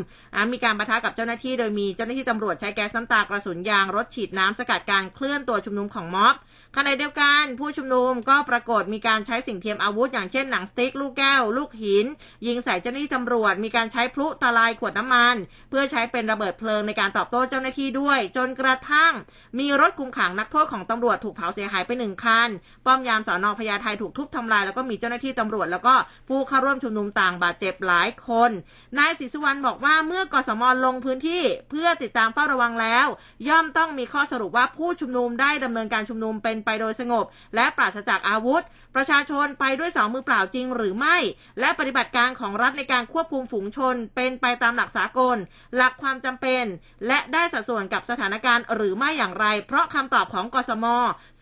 [0.52, 6.36] มีการประทะกับเจ้าหน้าที่โดยมีเจ้าหน้าที่ตำรวจใช้แก๊สน้ำตากระสุนยางรถฉีดน้ำสกัดการเคลื่อนตัวชุมนุมของม็อบ
[6.78, 12.06] ขณะเดียวกันผู้ชุมนุมก็ปรากฏมีการใช้สิ่งเทียมอาวุธ อย่างเช่นหนังสติ๊ก ลูกแก้ว ลูกหิน
[12.48, 15.36] ยิงใส่เจ้าหน้าที่ตำรวจ มีการใช้พลุตะลายขวดน้ำมัน
[15.70, 19.14] เพื่อใช้เป็นระเบิดเพลิงในการตอบโต้เจ้าหน้าที่ด้วย จนกระทั่ง
[19.60, 22.50] มีรถคุมขังนักโทษของตำรวจถูกเผาเสียหายไปหนึ่งคัน
[22.86, 25.96] ป้อมยามสอนอพญาไทถูกทุบทำลายแล้วก็มีเจ้าหน้าที่ตำรวจ แล้วก็
[26.30, 28.52] ผู้เข้าร่วมชุมนุมต่างบาดเจ็บหลายคน
[28.98, 33.08] นายศรีสุวรรณบอกว่าเมื่อกสมลงพื้นที่เพื่อติดตามเฝ้าระวังแล้ว
[33.48, 38.64] ย่อมต้องมีข้อสรุปว่าผู้ชุมนุมได้ดำเนินการชุมนุมเป็นไปโดยสงบ และปราศจากอาวุธ
[38.96, 41.18] ประชาชนไปด้วยสองมือเปล่าจริงหรือไม่
[41.60, 45.38] และปฏิบัติการของรัฐในการควบคุมฝูงชน เป็นไปตามหลักสากล
[45.76, 46.64] หลักความจำเป็น
[47.08, 50.86] และได้สัดส่วนกับสถานการณ์หรือไม่อย่างไร เพราะคำตอบของกสม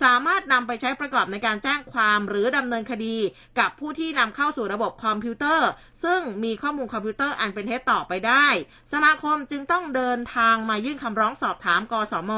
[0.03, 3.17] สามารถนำไปใช้ประกอบในการแจ้งความหรือดำเนินคดี
[3.59, 5.69] กับผู้ที่นำเข้าสู่ระบบคอมพิวเตอร์
[6.03, 8.47] ซึ่งมีข้อมูลคอมพิวเตอร์อันเป็นเท็จต่อไปได้
[8.93, 12.31] สมาคมจึงต้องเดินทางมายื่นคำร้องสอบถามกสม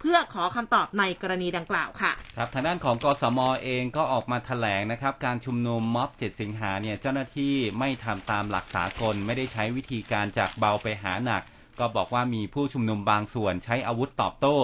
[0.00, 11.42] เพื่อขอคำตอบในกรณีดังกล่าวค่ะ ครับทางด้านของกสมเองก็ออกมาแถลงนะครับ การชุมนุมม็อบ 7 สิงหาเนี่ยเจ้าหน้าที่ไม่ทำตามหลักสากล ไม่ได้ใช้วิธีการจากเบาไปหาหนัก
[11.80, 14.56] ก็บอกว่ามีผู้ชุมนุมบางส่วนใช้อาวุธตอบโต้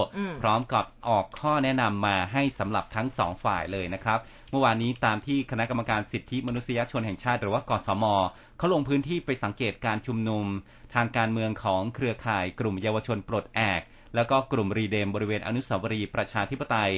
[0.42, 4.18] พร้อมกับออกข้อแนะนำมาให้สำหรับทั้งสองฝ่ายเลยนะครับ
[4.50, 8.04] เมื่อวานนี้ตามที่คณะกรรมการสิทธิมนุษยชนแห่งชาติ หรือว่ากสม
[8.58, 10.44] เขาลงพื้นที่ไปสังเกตการชุมนุม
[10.94, 13.80] ทางการเมืองของเครือข่ายกลุ่มเยาวชนปลดแอก
[14.14, 16.92] แล้วก็กลุ่มรีเดมบริเวณอนุสาวรีย์ประชาธิปไตย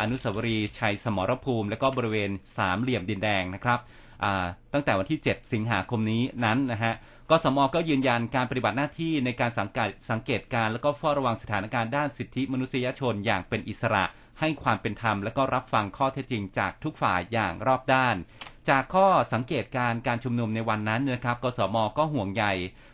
[0.00, 3.80] อนุสาวรีย์ชัยสมรภูมิ และก็บริเวณสามเหลี่ยมดินแดงนะครับ
[4.72, 6.94] ตั้งแต่วันที่ 7 สิงหาคมนี้นั้นนะฮะ
[7.30, 14.04] กสมก็ยืนยันการปฏิบัติหน้าที่ในการสังเกตสังเกตการ และก็เฝ้าระวังสถานการณ์ด้านสิทธิมนุษยชนอย่างเป็นอิสระ
[14.40, 18.16] ให้ความเป็นธรรม และก็รับฟังข้อเท็จจริงจากทุกฝ่ายอย่างรอบด้าน
[18.68, 22.44] จากข้อสังเกตการการชุมนุมในวันนั้นนะครับ กสมก็ห่วงใย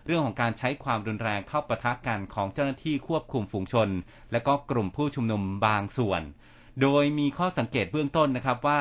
[0.06, 3.88] เรื่องของการใช้ความรุนแรงเข้าประทะกันของเจ้าหน้าที่ควบคุมฝูงชน
[4.32, 6.22] และก็กลุ่มผู้ชุมนุมบางส่วน
[6.82, 8.80] โดยมีข้อสังเกตเบื้องต้นนะครับว่า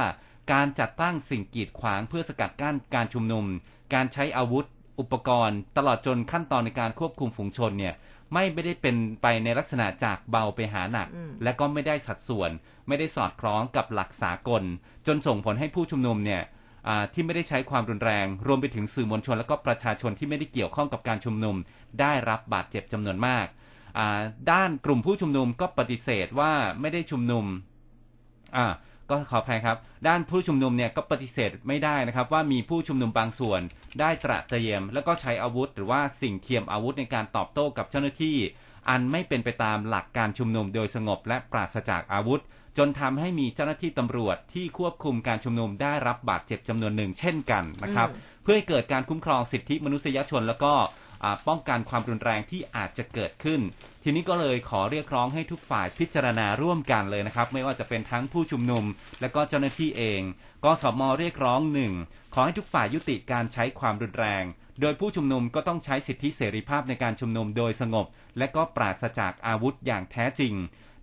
[0.52, 3.46] การจัดตั้งสิ่งกีดขวางเพื่อสกัดกั้นการชุมนุม
[3.94, 4.66] การใช้อาวุธ
[5.00, 7.94] อุปกรณ์ ตลอดจนขั้นตอนในการควบคุมฝูงชนเนี่ย
[8.34, 12.50] ไม่ไม่ได้เป็นไปในลักษณะจากเบาไปหาหนักอืมและก็ไม่ได้สัดส่วน
[12.88, 14.64] ไม่ได้สอดคล้องกับหลักสากล
[15.08, 16.56] จนส่งผลให้ผู้ชุมนุมเนี่ยอ่า
[17.14, 21.56] ที่ไม่ได้ใช้ความรุนแรง รวมไปถึงสื่อมวลชนและก็ประชาชนที่ไม่ได้เกี่ยวข้องกับการชุมนุม
[22.02, 23.46] ได้รับบาดเจ็บจำนวนมาก
[24.52, 27.46] ด้านกลุ่มผู้ชุมนุมก็ปฏิเสธว่าไม่ได้ชุมนุม
[28.58, 28.68] อ่า
[29.10, 29.78] ก็ขออภัยครับ
[30.08, 33.62] ด้านผู้ชุมนุมเนี่ยก็ปฏิเสธไม่ได้นะครับ ว่ามีผู้ชุมนุมบางส่วน
[34.00, 38.38] ได้ตระเตรียม แล้วก็ใช้อาวุธ หรือว่าสิ่งเทียมอาวุธในการตอบโต้กับเจ้าหน้าที่
[38.90, 42.42] อันไม่เป็นไปตามหลักการชุมนุมโดยสงบและปราศจากอาวุธ
[42.78, 50.74] จนทำให้มีเจ้าหน้าที่ตำรวจที่ควบคุมการชุมนุมได้รับบาดเจ็บจำนวนหนึ่งเช่นกันนะครับอืมเพื่อให้เกิดการคุ้มครองสิทธิมนุษยชนแล้วก็
[51.24, 53.62] อ่าป้องกันความรุนแรงที่อาจจะเกิดขึ้น
[54.04, 58.84] ทีนี้ก็เลยขอเรียกร้องให้ทุกฝ่ายพิจารณาร่วมกันเลยนะครับ ไม่ว่าจะเป็นทั้งผู้ชุมนุม
[59.22, 60.22] และก็เจ้าหน้าที่เอง
[60.64, 61.94] กสมเรียกร้องหนึ่ง
[62.34, 64.44] ขอให้ทุกฝ่ายยุติการใช้ความรุนแรง
[64.82, 68.06] โดยผู้ชุมนุมก็ต้องใช้สิทธิเสรีภาพในการชุมนุมโดยสงบ
[68.38, 70.54] และก็ปราศจากอาวุธอย่างแท้จริง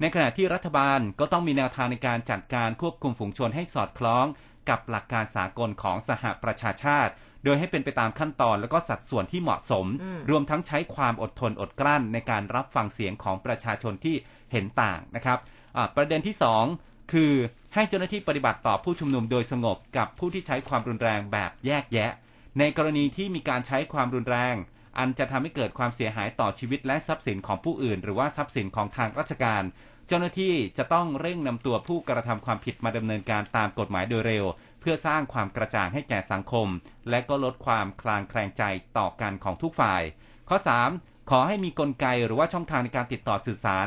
[0.01, 4.27] ในขณะที่รัฐบาลก็ต้องมีแนวทางในการจัดการควบคุมฝูงชนให้สอดคล้อง
[4.69, 7.13] กับหลักการสากลของสหประชาชาติ
[7.45, 14.17] โดยให้เป็นไปตามขั้นตอนและก็สัดส่วนที่เหมาะสมอืมรวมทั้งใช้ความอดทนอดกลั้นในการรับฟังเสียงของประชาชนที่
[14.53, 15.39] เห็นต่างนะครับ
[15.77, 16.65] อ่าประเด็นที่สอง
[17.13, 17.33] คือ
[17.75, 22.11] ให้เจ้าหน้าที่ปฏิบัติต่อผู้ชุมนุมโดยสงบกับผู้ที่ใช้ความรุนแรงแบบแยกแยะ
[22.59, 24.55] ในกรณีที่มีการใช้ความรุนแรง
[24.99, 29.63] อันจะทำให้เกิดความเสียหายต่อชีวิตและทรัพย์สินของผู้อื่น หรือว่าทรัพย์สินของทางราชการ
[30.09, 34.45] เจ้าหน้าที่จะต้องเร่งนำตัวผู้กระทำความผิดมาดำเนินการตามกฎหมายโดยเร็ว
[34.81, 36.69] เพื่อสร้างความกระจ่างให้แก่สังคม
[37.11, 38.63] และก็ลดความคลางแคลงใจ
[38.99, 40.03] ต่อกันของทุกฝ่าย
[40.49, 40.59] ข้อ
[40.95, 43.87] 3 ขอให้มีกลไกหรือว่าช่องทางในการติดต่อสื่อสาร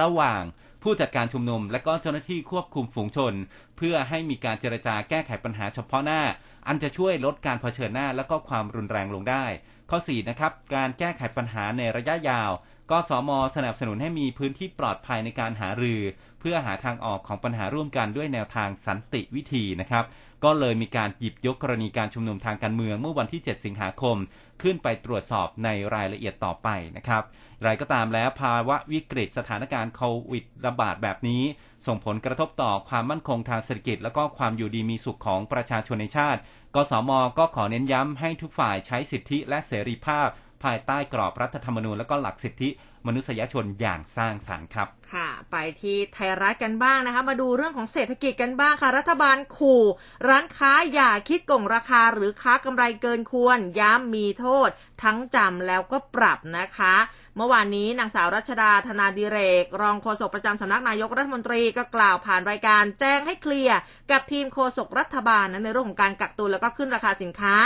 [0.00, 0.42] ระหว่าง
[0.82, 3.34] ผู้จัดการชุมนุมและก็เจ้าหน้าที่ควบคุมฝูงชน
[3.76, 6.22] เพื่อให้มีการเจรจาแก้ไขปัญหาเฉพาะหน้า
[6.66, 9.44] อันจะช่วยลดการเผชิญหน้าและก็ความรุนแรงลงได้
[9.90, 12.50] ข้อ 4 นะครับ การแก้ไขปัญหาในระยะยาว
[12.90, 16.00] กสมสนับสนุนให้มีพื้นที่ปลอดภัยในการหารือ
[16.40, 20.04] เพื่อหาทางออกของปัญหาร่วมกันด้วยแนวทางสันติวิธีนะครับ
[20.44, 24.16] ก็เลยมีการหยิบยกกรณีการชุมนุมทางการเมืองเมื่อวันที่ 7 สิงหาคม
[24.62, 27.22] ขึ้นไปตรวจสอบในรายละเอียดต่อไปนะครับ
[27.64, 31.42] ไรก็ตามแล้วภาวะวิกฤตสถานการณ์โควิดระบาดแบบนี้
[31.86, 36.40] ส่งผลกระทบต่อความมั่นคงทางเศรษฐกิจ และก็ความอยู่ดีมีสุขของประชาชนในชาติ
[36.74, 40.28] กสมก็ขอเน้นย้ำให้ทุกฝ่ายใช้สิทธิและเสรีภาพ
[40.64, 42.68] ภายใต้กรอบรัฐธรรมนูญและก็หลักสิทธิ
[43.06, 49.84] มนุษยชนอย่างสร้างสรรค์ครับ ค่ะ ไปที่ไทยรัฐกันบ้างนะคะ มาดูเรื่องของเศรษฐกิจกันบ้างค่ะ รัฐบาลขู่
[50.28, 54.68] ร้านค้าอย่าคิดโกงราคาหรือค้ากำไรเกินควร ย้ำมีโทษ
[55.02, 56.94] ทั้งจำแล้วก็ปรับนะคะ
[57.36, 63.78] เมื่อวานนี้นางสาวรัชดาธนาดิเรก รองโฆษกประจำสำนักนายกรัฐมนตรีก็กล่าวผ่านรายการแจ้งให้เคลียร์
[64.10, 67.56] กับทีมโฆษกรัฐบาลนะในเรื่องของการกักตุนแล้วก็ขึ้นราคาสินค้า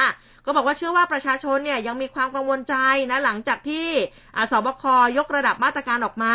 [0.45, 2.74] ก็บอกว่าเชื่อว่าประชาชนเนี่ยยังมีความกังวลใจ
[3.11, 3.86] นะหลังจากที่
[4.36, 4.84] อาสบค
[5.18, 6.34] ยกระดับมาตรการออกมา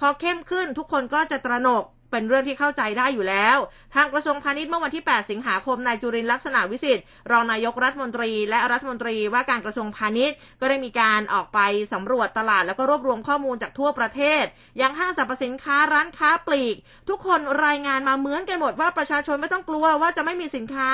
[0.00, 3.56] พอเข้มขึ้นทุกคนก็จะตระหนก เป็นเรื่องที่เข้าใจได้อยู่แล้ว
[3.94, 11.58] ทางกระทรวงพาณิชย์เมื่อวันที่ 8 สิงหาคม นายจุรินทร์ลักษณะวิสิทธิ์รองนายกรัฐมนตรี และรัฐมนตรีว่าการกระทรวงพาณิชย์ ก็ได้มีการออกไป
[11.92, 14.44] สำรวจตลาดแล้วก็รวบรวมข้อมูลจากทั่วประเทศ
[14.78, 16.76] อย่างห้างสรรพสินค้าร้านค้าปลีก
[17.08, 20.90] ทุกคนรายงานมาเหมือนกันหมดว่าประชาชนไม่ต้องกลัวว่าจะไม่มีสินค้า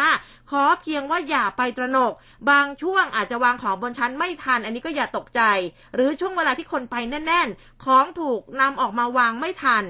[0.51, 2.13] ขอเพียงว่าอย่าไปตระหนก
[2.51, 5.43] บางช่วงอาจจะวางของบนชั้นไม่ทัน อันนี้ก็อย่าตกใจ
[5.95, 9.85] หรือช่วงเวลาที่คนไปแน่น ๆ ของถูกนำออกมาวางไม่ทัน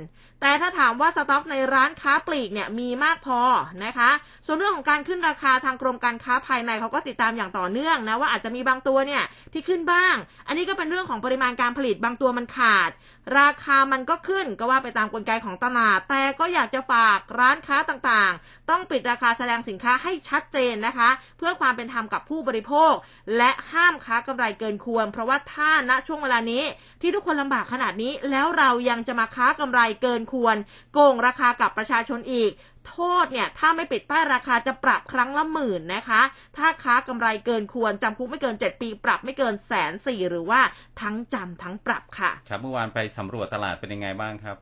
[0.44, 3.40] แต่ถ้าถามว่าสต็อกในร้านค้าปลีกเนี่ยมีมากพอ
[3.84, 4.10] นะคะ
[4.46, 9.22] ส่วนเรื่องของการขึ้นราคาทางกรมการค้าภายในเขาก็ติดตามอย่างต่อเนื่องนะว่าอาจจะมีบางตัวเนี่ย
[9.52, 10.14] ที่ขึ้นบ้าง
[10.46, 12.90] อันนี้ก็เป็นเรื่องของปริมาณการผลิตบางตัวมันขาด
[13.38, 22.92] ราคามันก็ขึ้นก็ว่าไปตามกลไกของตลาด แต่ก็อยากจะฝากร้านค้าต่างๆ ต้องปิดราคาแสดงสินค้าให้ชัดเจนนะคะ เพื่อความเป็นธรรมกับผู้บริโภค
[23.36, 26.62] และห้ามค้ากำไรเกินควร เพราะว่าถ้าณช่วงเวลานี้
[27.02, 30.56] ที่ทุกคนลำบากขนาดนี้ แล้วเรายังจะมาค้ากำไรเกินควร
[30.92, 32.50] โกงราคากับประชาชนอีก
[32.88, 36.22] โทษเนี่ย ถ้าไม่ปิดป้ายราคาจะปรับครั้งละหมื่นนะคะ
[36.56, 40.60] ถ้าค้ากำไรเกินควรจำคุกไม่เกิน 7 ปี ปรับไม่เกินแสนสี่หรือว่า
[41.02, 44.56] ทั้งจำทั้งปรับค่ะ ครับเมื่อวานไปสำรวจตลาดเป็นยังไงบ้างครับ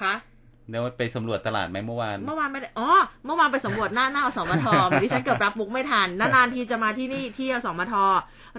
[0.00, 0.14] ค่ะ
[0.70, 2.90] เดี๋ยวไปสำรวจตลาดไหมเมื่อวาน เมื่อวานไม่ได้อ๋อ
[3.24, 4.66] เมื่อวานไปสำรวจหน้าหน้าอสมท
[5.02, 7.94] ดิฉันเกือบรับมุกไม่ทัน นานๆทีจะมาที่นี่ที่อสมท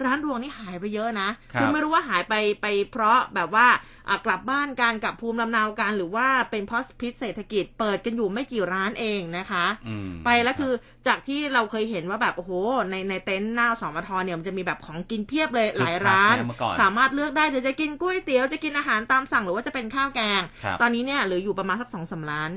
[0.03, 3.67] ร้านรวงนี่หายไปเยอะนะครับอไม่รู้ว่าหายไปไปเพราะแบบว่า
[4.09, 10.73] อะกลับบ้านการกลับภูมิลำเนากันหรือว่าเป็นเพราะพิษเศรษฐกิจเปิดกันอยู่ไม่กี่ร้านเองนะคะอืมไปแล้วคือ
[11.07, 12.51] จากที่เราเคยเห็นว่าแบบโอ้โห
[12.89, 22.51] ในในเต็นท์หน้าสมทเนี่ยมันจะมีแบบของกินเพียบเลยหลายร้านคึกคักนะเมื่อก่อนสามารถเลือกได้จะจะกินก๋วยเตี๋ยวจะกินอาหารตามสั่งหรือว่าจะเป็นข้าวแกงครับตอนนี้เนี่ยเหลืออยู่ประมาณสักสองสามร้าน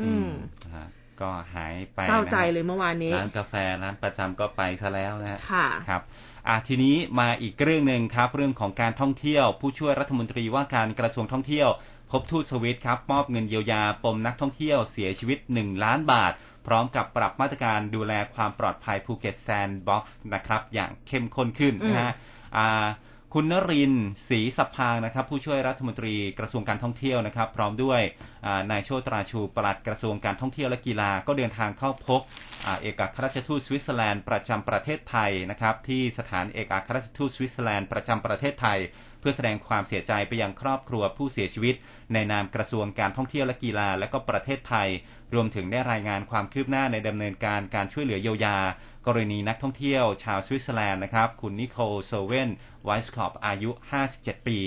[0.00, 0.28] อืม
[0.64, 0.86] นะฮะ
[1.20, 6.02] ก็หายไปเศร้าใจนะฮะเลยเมื่อวานนี้ร้านกาแฟร้านประจำก็ไปซะแล้วนะฮะค่ะครับ
[6.48, 11.68] อะทีนี้มาอีกเรื่องหนึ่งครับ เรื่องของการท่องเที่ยว ผู้ช่วยรัฐมนตรีว่าการกระทรวงท่องเที่ยว
[12.10, 16.32] พบทูตสวิตครับ มอบเงินเยียวยาปมนักท่องเที่ยวเสียชีวิต 1 ล้านบาท
[16.66, 22.12] พร้อมกับปรับมาตรการดูแลความปลอดภัยภูเก็ตแซนด์บ็อกซ์นะครับ อย่างเข้มข้นขึ้นนะฮะ
[22.56, 22.86] อ่า
[23.34, 28.00] คุณนรินทร์ศรีสัพพางนะครับ ผู้ช่วยรัฐมนตรีกระทรวงการท่องเที่ยวนะครับ พร้อมด้วย
[28.46, 32.20] อ่านายโชติตราชูปลัดกระทรวงการท่องเที่ยวและกีฬาก็เดินทางเข้าพบ
[32.66, 41.74] อ่าเอกอัครราชทูตสวิตเซอร์แลนด์ประจำประเทศไทยนะครับ ที่สถานเอกอัครราชทูตสวิตเซอร์แลนด์ประจำประเทศไทยเพื่อแสดงความเสียใจไปยังครอบครัวผู้เสียชีวิต
[42.12, 44.88] ในนามกระทรวงการท่องเที่ยวและกีฬาและก็ประเทศไทย
[45.34, 48.58] รวมถึงได้รายงานความคืบหน้าในดำเนินการการช่วยเหลือเยียวยา
[49.06, 52.48] กรณีนักท่องเที่ยว ชาวสวิตเซอร์แลนด์นะครับ คุณนิโคลโซเวน
[52.84, 53.70] ไวส์คอปอายุ
[54.08, 54.58] 57 ปี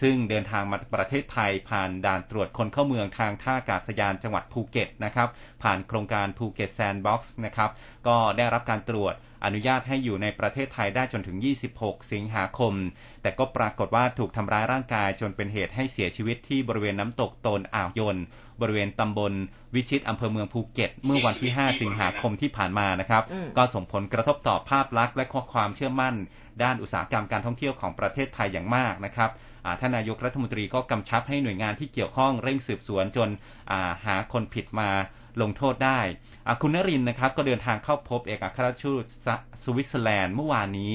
[0.00, 5.28] ซึ่งเดินทางมาประเทศไทยผ่านด่านตรวจคนเข้าเมืองทางท่าอากาศยานจังหวัดภูเก็ตนะครับ
[5.62, 7.70] ผ่านโครงการภูเก็ตแซนด์บ็อกซ์นะครับ
[8.06, 9.14] ก็ได้รับการตรวจ
[9.44, 11.36] อนุญาตให้อยู่ในประเทศไทยได้จนถึง
[11.74, 12.72] 26 สิงหาคม
[13.22, 18.18] แต่ก็ปรากฏว่าถูกทำร้ายร่างกายจนเป็นเหตุให้เสียชีวิตที่บริเวณน้ำตกโตนอ่าวยน
[18.60, 19.32] บริเวณตำบล
[19.74, 26.14] วิชิตอำเภอเมืองภูเก็ต เมื่อวันที่ 5 สิงหาคมที่ผ่านมานะครับอืมก็ส่งผลกระทบต่อภาพลักษณ์และความเชื่อมั่น
[26.62, 29.30] ด้านอุตสาหกรรมการท่องเที่ยวของประเทศไทยอย่างมากนะครับ
[29.64, 33.28] อ่าท่านนายกรัฐมนตรีก็กำชับให้หน่วยงานที่เกี่ยวข้องเร่งสืบสวนจน
[33.70, 34.90] อ่าหาคนผิดมา
[35.42, 36.00] ลงโทษได้
[36.60, 39.26] คุณนรินทร์นะครับก็เดินทางเข้าพบเอกอัครราชทูตส
[39.62, 40.94] สวิตเซอร์แลนด์เมื่อวานนี้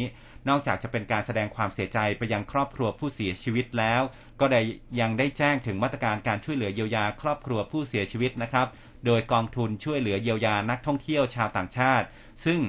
[0.49, 4.01] นอกจากจะเป็นการแสดงความเสียใจไปยังครอบครัวผู้เสียชีวิตแล้ว
[4.39, 4.61] ก็ได้
[4.99, 8.67] ยังได้แจ้งถึงมาตรการการช่วยเหลือเยียวยาครอบครัวผู้เสียชีวิตนะครับ
[9.05, 12.05] โดยกองทุนช่วยเหลือเยียวยานักท่องเที่ยวชาวต่างชาติ
[12.45, 12.59] ซึ่ง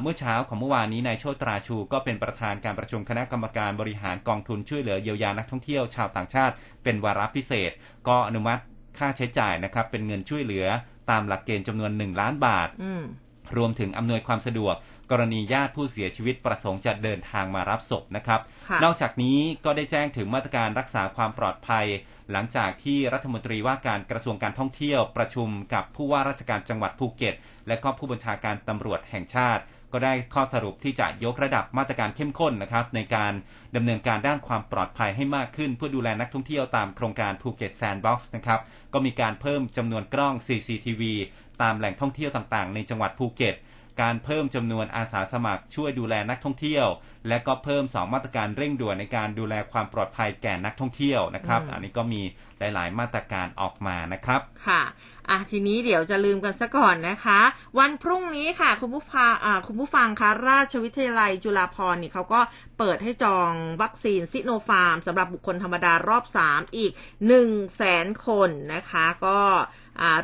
[0.00, 6.54] เมื่อเช้าของเมื่อวานนี้นายโชตราชูก็เป็นประธานการประชุมคณะกรรมการบริหารกองทุนช่วยเหลือเยียวยานักท่องเที่ยวชาวต่างชาติ
[6.84, 7.70] เป็นวาระพิเศษ
[8.08, 8.62] ก็อนุมัติ
[8.98, 10.66] ค่าใช้จ่ายนะครับเป็นเงินช่วยเหลือ
[11.10, 13.04] ตามหลักเกณฑ์จำนวน1ล้านบาทอืม
[13.56, 14.74] รวมถึงอำนวยความสะดวก
[15.10, 21.86] กรณีญาติผู้เสียชีวิตประสงค์จะเดินทางมารับศพนะครับค่ะนอกจากนี้ก็ได้แจ้งถึงมาตรการรักษาความปลอดภัย
[22.32, 27.34] หลังจากที่รัฐมนตรีว่าการกระทรวงการท่องเที่ยวประชุมกับผู้ว่าราชการจังหวัดภูเก็ต
[27.68, 33.32] และก็ผู้บัญชาการตำรวจแห่งชาติ ก็ได้ข้อสรุปที่จะยกระดับมาตรการเข้มข้นนะครับในการ
[33.76, 38.60] ดำเนินการด้านความปลอดภัยให้มากขึ้น เพื่อดูแลนักท่องเที่ยวตามโครงการภูเก็ตแซนด์บ็อกซ์นะครับ
[38.92, 41.02] ก็มีการเพิ่มจำนวนกล้อง CCTV
[41.62, 43.56] ตามแหล่งท่องเที่ยวต่างๆ ในจังหวัดภูเก็ต
[44.02, 46.86] การเพิ่มจำนวนอาสาสมัครช่วยดูแลนักท่องเที่ยว
[47.28, 52.22] และก็เพิ่ม 2 มาตรการเร่งด่วนในการดูแลความปลอดภัยแก่นักท่องเที่ยวนะครับ อันนี้ก็มี
[52.58, 54.82] หลายๆ มาตรการออกมานะครับค่ะ
[55.30, 57.40] อะทีนี้เดี๋ยวจะลืมกันซะก่อนนะคะ
[57.78, 62.40] วันพรุ่งนี้ค่ะคุณผู้ฟังอ่าคุณผู้ฟังคะราชวิทยาลัยจุฬาภรณ์นี่เขาก็
[62.78, 63.52] เปิดให้จอง
[63.82, 69.38] วัคซีนซิโนฟาร์มสำหรับบุคคลธรรมดารอบ 3 อีก 1 0 0 0 0แสนคนนะคะ ก็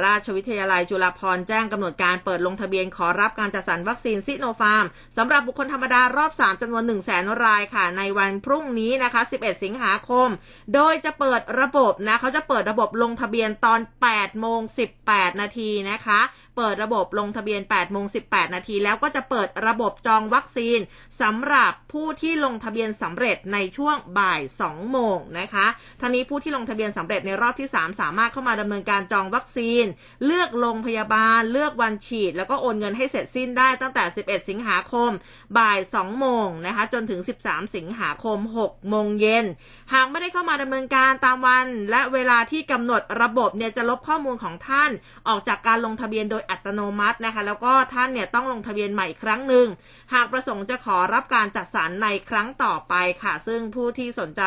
[0.04, 4.84] ราชวิทยาลัยจุฬาภรณ์แจ้งกำหนดการเปิดลงทะเบียนขอรับการจัดสรรวัคซีนซิโนฟาร์ม
[5.16, 10.28] สำหรับบุคคลธรรมดารอบ 3จำนวน 1 0 0 0 0แสนรายค่ะ ในวันพรุ่งนี้นะคะ 11 สิงหาคม
[10.74, 13.80] โดยจะเปิดระบบนะเขาจะเปิดระบบลงทะเบียนตอน
[14.10, 14.60] 8 โมง
[15.00, 16.20] 18 นาทีนะคะ
[16.56, 20.78] เปิดระบบลงทะเบียน8โมง18 นาที แล้วก็จะเปิดระบบจองวัคซีน
[21.20, 25.66] สำหรับผู้ที่ลงทะเบียนสำเร็จในช่วงบ่าย 2 โมงนะคะ
[26.00, 29.84] ท่านี้ผู้ที่ลงทะเบียนสำเร็จในรอบที่ 3 สามารถเข้ามาดำเนินการจองวัคซีน
[30.26, 35.10] เลือกโรงพยาบาล เลือกวันฉีด แล้วก็โอนเงินให้เสร็จสิ้นได้ตั้งแต่ 11 สิงหาคม
[35.58, 39.44] บ่าย 2 โมงนะคะจนถึง 13 สิงหาคม 6 โมงเย็น
[39.92, 44.90] หากไม่ได้เข้ามาดำเนินการตามวัน และเวลาที่กำหนดระบบเนี่ยจะลบข้อมูลของท่าน
[45.28, 49.66] ออกจากการลงทะเบียนโดยอัตโนมัตินะคะ แล้วก็ท่านเนี่ยต้องลงทะเบียนใหม่อีกครั้งหนึ่ง
[50.14, 54.42] หากประสงค์จะขอรับการจัดสรรในครั้งต่อไปค่ะ ซึ่งผู้ที่สนใจ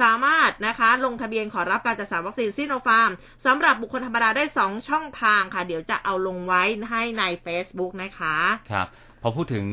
[0.00, 3.10] สามารถนะคะลงทะเบียนขอรับการจัดสรรวัคซีนซิโนฟาร์ม
[3.46, 8.36] สำหรับบุคคลธรรมดาได้ 2 ช่องทางค่ะ เดี๋ยวจะเอาลงไว้ให้ใน Facebook นะคะ
[8.70, 8.86] ครับ
[9.22, 9.66] พอพูดถึง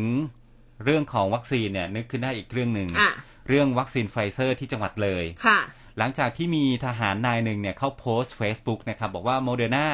[0.84, 3.12] เรื่องของวัคซีนเนี่ยนึกขึ้นได้อีกเรื่องหนึ่งอะ
[3.48, 5.60] เรื่องวัคซีนไฟเซอร์ที่จังหวัดเลยค่ะ
[5.98, 9.88] หลังจากที่มีทหารนายหนึ่งเนี่ยเขาโพสต์ Facebook นะครับบอกว่าโมเดอร์นา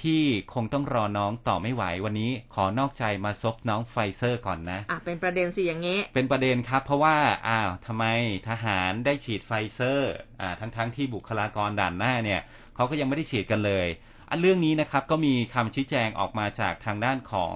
[0.00, 0.22] พี่
[0.54, 7.16] คงต้องรอน้องต่อไม่ไหววันนี้ ขอนอกใจมาซบน้องไฟเซอร์ก่อนนะอะเป็นประเด็นสิอย่างนี้ เป็นประเด็นครับ เพราะว่า
[7.48, 8.04] อ้าวทำไม
[8.48, 12.40] ทหารได้ฉีดไฟเซอร์อ่าทั้งๆทที่บุคลากรด่านหน้าเนี่ย
[12.74, 13.86] เขาก็ยังไม่ได้ฉีดกันเลย
[14.30, 17.54] อันเรื่องนี้นะครับก็มีคำชี้แจงออกมาจากทางด้านของ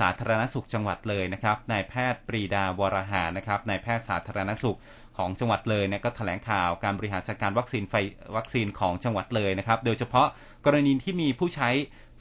[0.00, 4.78] สาธารณสุขจังหวัดเลยนะครับนายแพทย์ปรีดาวรหานะครับนายแพทย์สาธารณสุข
[5.16, 7.94] ของจังหวัดเลยเนี่ยก็แถลงข่าวการบริหารจัดการวัคซีนไฟ
[8.36, 10.28] วัคซีนของจังหวัดเลยนะครับ โดยเฉพาะ
[10.64, 11.70] กรณีที่มีผู้ใช้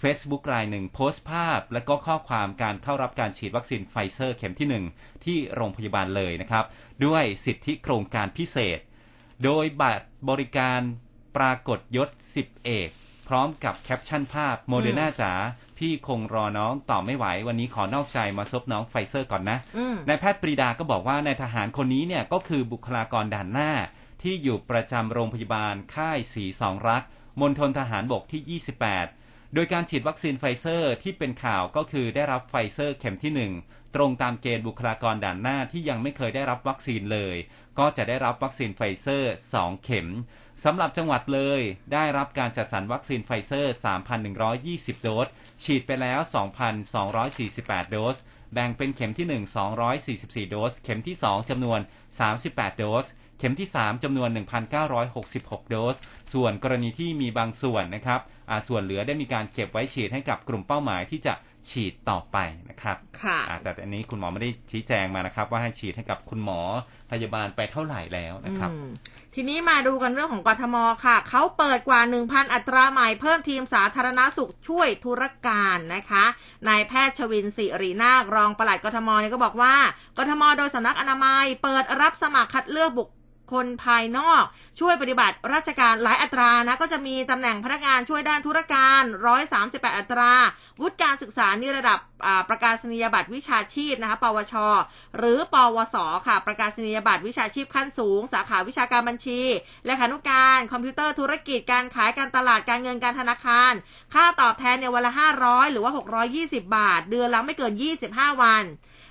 [0.02, 6.66] Facebook รายหนึ่งโพสต์ภาพ และก็ข้อความการเข้ารับการฉีดวัคซีนไฟเซอร์เข็มที่ 1 ที่โรงพยาบาลเลยนะครับ
[7.06, 8.80] ด้วยสิทธิโครงการพิเศษ
[9.44, 10.82] โดยบัตรบริการ
[11.38, 12.90] ปรากฏยศ สิบเอก
[13.28, 15.32] พร้อมกับแคปชั่นภาพโมเดอร์นาจ๋า
[15.78, 23.72] พี่คงรอน้องต่อไม่ไหว วันนี้ขอนอกใจมาซบน้องไฟเซอร์ก่อนนะอืมนายแพทย์ปรีดาก็บอกว่านายทหารคนนี้เนี่ยก็คือบุคลากรด่านหน้า
[24.22, 27.04] ที่อยู่ประจำโรงพยาบาลค่ายสีสองรัก
[27.42, 37.36] มณฑลทหารบกที่ 28 โดยการฉีดวัคซีนไฟเซอร์ที่เป็นข่าวก็คือได้รับไฟเซอร์เข็มที่ 1 ตรงตามเกณฑ์บุคลากรด่านหน้าที่ยังไม่เคยได้รับวัคซีนเลย
[37.80, 40.08] ก็จะได้รับวัคซีนไฟเซอร์ 2 เข็ม
[40.64, 41.62] สำหรับจังหวัดเลย
[41.94, 43.74] ได้รับการจัดสรรวัคซีนไฟเซอร์
[44.40, 45.28] 3,120 โดส
[45.64, 46.20] ฉีดไปแล้ว
[47.06, 48.18] 2,248 โดส
[48.54, 49.44] แบ่งเป็นเข็มที่ 1
[49.88, 51.80] 244 โดส เข็มที่ 2จำนวน
[52.30, 53.06] 38 โดส
[53.40, 54.30] เข็มที่ 3จำนวน
[55.00, 55.96] 1,966 โดส
[56.34, 58.20] ส่วนกรณีที่มีบางส่วนนะครับ
[58.50, 61.34] อ่าส่วนเหลือได้มีการเก็บไว้ฉีดให้กับกลุ่มเป้าหมายที่จะ
[61.70, 62.38] ฉีดต่อไป
[62.70, 66.60] นะครับ ค่ะอ่าแต่อันนี้คุณหมอไม่ได้ชี้แจงมานะครับ ว่าให้ฉีดให้กับคุณหมอ
[67.12, 68.90] พยาบาลไปเท่าไหร่แล้วนะครับอืม
[69.36, 70.76] ทีนี้มาดูกันเรื่องของกทม
[71.06, 76.26] ค่ะ เขาเปิดกว่า 1,000 อัตราใหม่เพิ่มทีมสาธารณสุขช่วยธุรการนะคะ
[76.68, 79.76] นายแพทย์ชวินศิรินาครองปลัดกทมเนี่ยก็บอกว่า
[80.18, 83.10] กทมโดยสำนักอนามัย เปิดรับสมัครคัดเลือกบุค
[83.52, 84.44] คลภายนอก
[84.80, 89.04] ช่วยปฏิบัติราชการหลายอัตรานะก็จะมีตำแหน่งพนักงานช่วยด้านธุรการ
[89.50, 90.34] 138 อัตรา
[90.82, 92.00] วุฒิการศึกษานี่ระดับ
[92.50, 94.56] ประกาศนียบัตรวิชาชีพนะคะ ปวช
[95.18, 95.98] หรือปวส
[96.28, 99.42] ค่ะ ประกาศนียบัตรวิชาชีพขั้นสูง สาขาวิชาการบัญชี
[99.86, 103.74] เลขานุการ คอมพิวเตอร์ธุรกิจการขายการตลาดการเงินการธนาคาร
[104.14, 105.92] ค่าตอบแทนเนี่ยวันละ 500 หรือว่า
[106.34, 107.74] 620 บาท เดือนละไม่เกิน
[108.08, 108.66] 25 วัน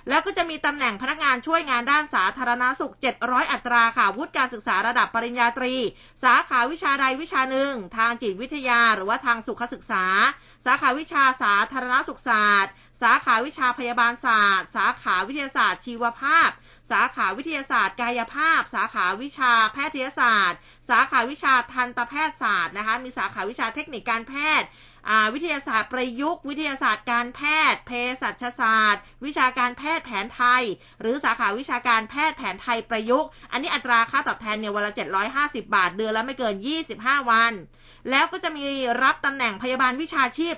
[0.09, 5.75] แล้วก็จะมีตำแหน่งพนักงานช่วยงานด้านสาธารณสุข 700 อัตราค่ะ วุฒิการศึกษาระดับปริญญาตรี
[6.23, 10.05] สาขาวิชาใดวิชาหนึ่ง ทางจิตวิทยาหรือว่าทางสุขศึกษา
[10.65, 16.49] สาขาวิชาสาธารณสุขศาสตร์ สาขาวิชาพยาบาลศาสตร์ สาขาวิทยาศาสตร์ชีวภาพ
[16.91, 24.67] สาขาวิทยาศาสตร์กายภาพ สาขาวิชาแพทยศาสตร์ สาขาวิชาทันตแพทยศาสตร์นะคะ มีสาขาวิชาเทคนิคการแพทย์
[25.33, 27.41] วิทยาศาสตร์ประยุกต์ วิทยาศาสตร์การแพ
[27.71, 27.91] ทย์เภ
[28.21, 30.63] สัชศาสตร์ วิชาการแพทย์แผนไทย
[31.01, 34.93] หรือสาขาวิชาการแพทย์แผนไทยประยุกต์ อันนี้อัตราค่าตอบแทนเนี่ยวันละ
[35.33, 36.55] 750 บาท เดือนละไม่เกิน
[36.91, 37.53] 25 วัน
[38.09, 38.67] แล้วก็จะมี
[39.03, 40.55] รับตำแหน่งพยาบาลวิชาชีพ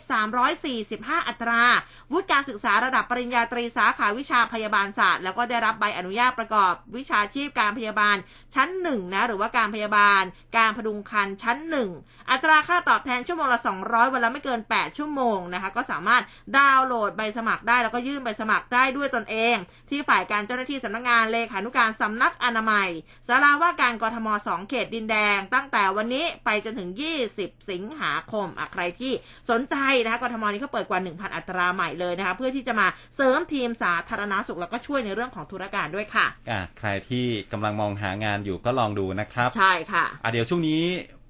[0.62, 1.64] 345 อัตรา
[2.12, 8.18] วุฒิการศึกษาระดับปริญญาตรีสาขาวิชาพยาบาลศาสตร์ แล้วก็ได้รับใบอนุญาตประกอบวิชาชีพการพยาบาล
[8.56, 10.24] ชั้นหนึ่งนะหรือว่าการพยาบาล
[10.58, 11.90] การพดุงครรภ์ชั้นหนึ่ง
[12.32, 16.24] อัตราค่าตอบแทนชั่วโมงละ 200 วันละไม่เกิน 8 ชั่วโมงนะคะ ก็สามารถ
[16.58, 19.56] ดาวน์โหลดใบสมัครได้แล้วก็ยื่นใบสมัครได้ด้วยตนเอง
[19.90, 22.88] ที่ฝ่ายการเจ้าหน้าที่สำนักงานเลขานุการสำนักอนามัย
[23.28, 26.90] สาราว่าการกทม 2 เขตดินแดง ตั้งแต่วันนี้ไปจนถึง
[27.30, 29.14] 20 สิงหาคมอะใครที่
[29.50, 40.84] สนใจนะคะกทมนี้เขาเปิดกว่า 1,000 อัตราใหม่เลยนะคะ เพื่อที่จะมาเสริมทีมสาธารณสุขแล้วก็ช่วยในเรื่องของธุรการด้วยค่ะอ่าใครที่กำลังมองหางานอยู่ก็ลองดูนะครับ ใช่ค่ะอะเดี๋ยวช่วงนี้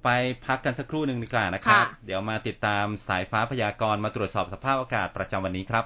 [0.04, 0.10] ไป
[0.46, 5.86] พักกันสักครู่หนึ่งดีกว่านะครับค่ะเดี๋ยวมาติดตามสายฟ้าพยากรณ์มาตรวจสอบสภาพอากาศประจำวันนี้ครับ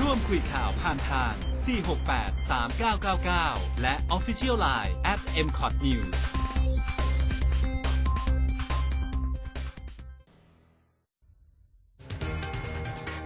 [0.00, 1.32] ร่วมคุยข่าวผ่านทาง
[2.12, 2.50] 468
[3.00, 6.16] 3999 และ Official Line at m c o t News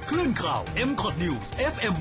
[0.09, 1.95] คลื่นข่าว m c o t News FM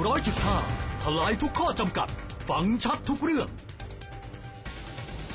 [0.47, 2.07] 100.5ทลายทุกข้อจำกัด
[2.49, 3.47] ฟังชัดทุกเรื่อง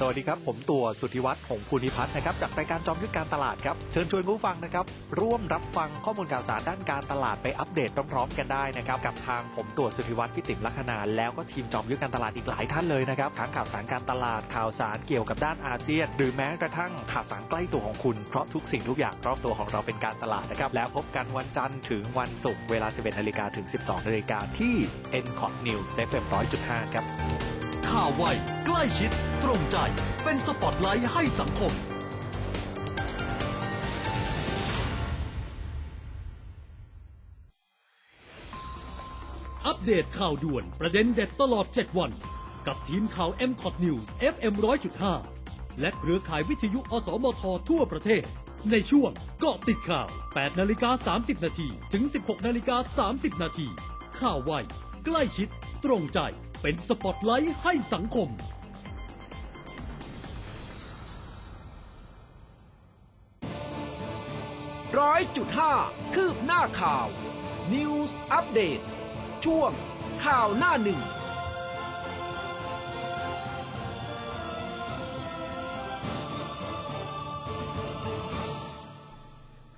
[0.01, 4.85] สวัสดีครับ ผมตัวสุทธิวัฒน์หงภูนิพัฒน์นะครับจากรายการจอมยุทธการตลาดครับเชิญชวนผู้ฟังนะครับ
[5.21, 24.75] ร่วมรับฟังข้อมูลข่าวสารด้านการตลาดไปอัปเดตพร้อมๆกันได้นะครับ กับทางผมตัวสุทธิวัฒน์พิติมลัคนาแล้วก็ทีมจอมยุทธการตลาดอีกหลายท่านเลยนะครับทั้งข่าวสารการตลาดข่าวสารเกี่ยวกับด้านอาเซียน หรือแม้กระทั่งข่าวสารใกล้ตัวของคุณเพราะทุกสิ่งทุกอย่างรอบตัวของเราเป็นการตลาดนะครับแล้วพบกันวันจันทร์ถึงวันศุกร์เวลา 11นาฬิกาถึง 12นาฬิกาที่
[25.25, 26.25] n c o t News FM
[26.61, 27.07] 100.5 ครับ
[27.93, 28.25] ข่าวไว
[28.67, 29.11] ใกล้ชิด
[29.45, 29.77] ตรงใจ
[30.25, 31.73] เป็นสปอตไลท์ให้สังคม
[39.67, 42.11] อัปเดตข่าวด่วนประเด็นเด็ดตลอด 7 วัน
[42.67, 44.55] กับทีมข่าว m c o t News FM
[45.17, 48.23] 100.5 และเครือข่ายวิทยุ อสมท ทั่วประเทศ
[48.71, 49.11] ในช่วง
[49.41, 53.67] เกาะติดข่าว 8นาฬิกา30 นาที ถึง 16นาฬิกา30 นาที
[54.21, 54.53] ข่าวไว
[55.05, 55.49] ใกล้ชิด
[55.85, 56.21] ตรงใจ
[56.67, 58.29] เป็นสปอตไลท์ให้สังคม
[64.99, 65.73] ร้อยจุดห้า
[66.15, 67.07] คืบหน้าข่าว
[67.73, 68.81] News อัปเดต
[69.45, 69.71] ช่วง
[70.25, 71.01] ข่าวหน้าหนึ่ง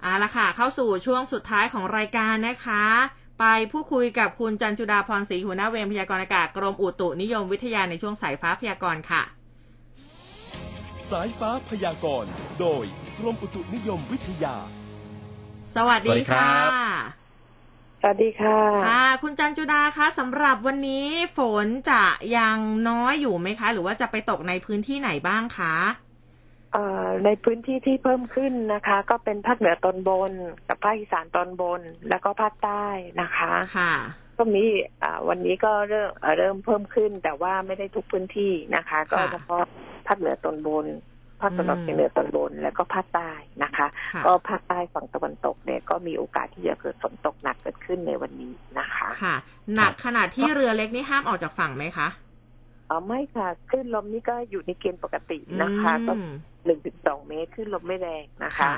[0.03, 2.84] เอาละค่ะ เข้าสู่ช่วงสุดท้ายของรายการนะคะ
[3.41, 9.22] ไปพูดคุยกับคุณจันจุดาพรศรีหัวหน้าเวรพยากรณ์อากาศกรมอุตุนิยมวิทยาในช่วงสายฟ้าพยากรณ์ค่ะ
[11.11, 12.84] สายฟ้าพยากรณ์โดย
[13.18, 14.57] กรมอุตุนิยมวิทยา
[15.74, 16.70] สวัสสวัสดีดีครัค่ะบ
[18.01, 21.07] สวัสดีค่ะค่ะ คุณจันจุดาคะสำหรับวันนี้
[21.37, 22.03] ฝนจะ
[22.37, 22.59] ยัง
[22.89, 26.06] น้อยอยู่ไหมคะ หรือว่าจะไปตกในพื้นที่ไหนบ้างคะเอ่อ
[27.24, 30.33] ในพื้นที่ที่เพิ่มขึ้นนะคะ ก็เป็นภาคเหนือตอนบน
[30.68, 32.87] กับภาคอีสานตอนบนแล้วก็ภาคใต้
[33.22, 33.95] นะคะค่ะ
[34.39, 34.64] ก็มี
[35.03, 39.62] อ่าวันนี้ก็เริ่มเอ่อเริ่มเพิ่มขึ้น แต่ว่าไม่ได้ทุกพื้นที่นะคะ ก็ค่ะเฉพาะ
[40.07, 40.87] ภาคเหนือตอนบน
[41.41, 43.31] ภาคตะวันออกอืมเฉียงเหนือตอนบนแล้วก็ภาคใต้
[43.62, 49.35] นะคะค่ะก็ภาคใต้ฝั่งตะวันตกเนี่ยก็มีโอกาสที่จะเกิดฝนตกหนักเกิดขึ้นในวันนี้นะคะ ค่ะ
[49.74, 56.32] หนักขนาดที่เรือเล็กนี่ห้ามออกจากฝั่งไหมคะเออไม่ค่ะคลื่นลมนี่ก็อยู่ในเกณฑ์ปกตินะคะ ก็อืม
[56.64, 58.72] หนึ่งถึงสองเมตรคลื่นลมไม่แรงนะคะ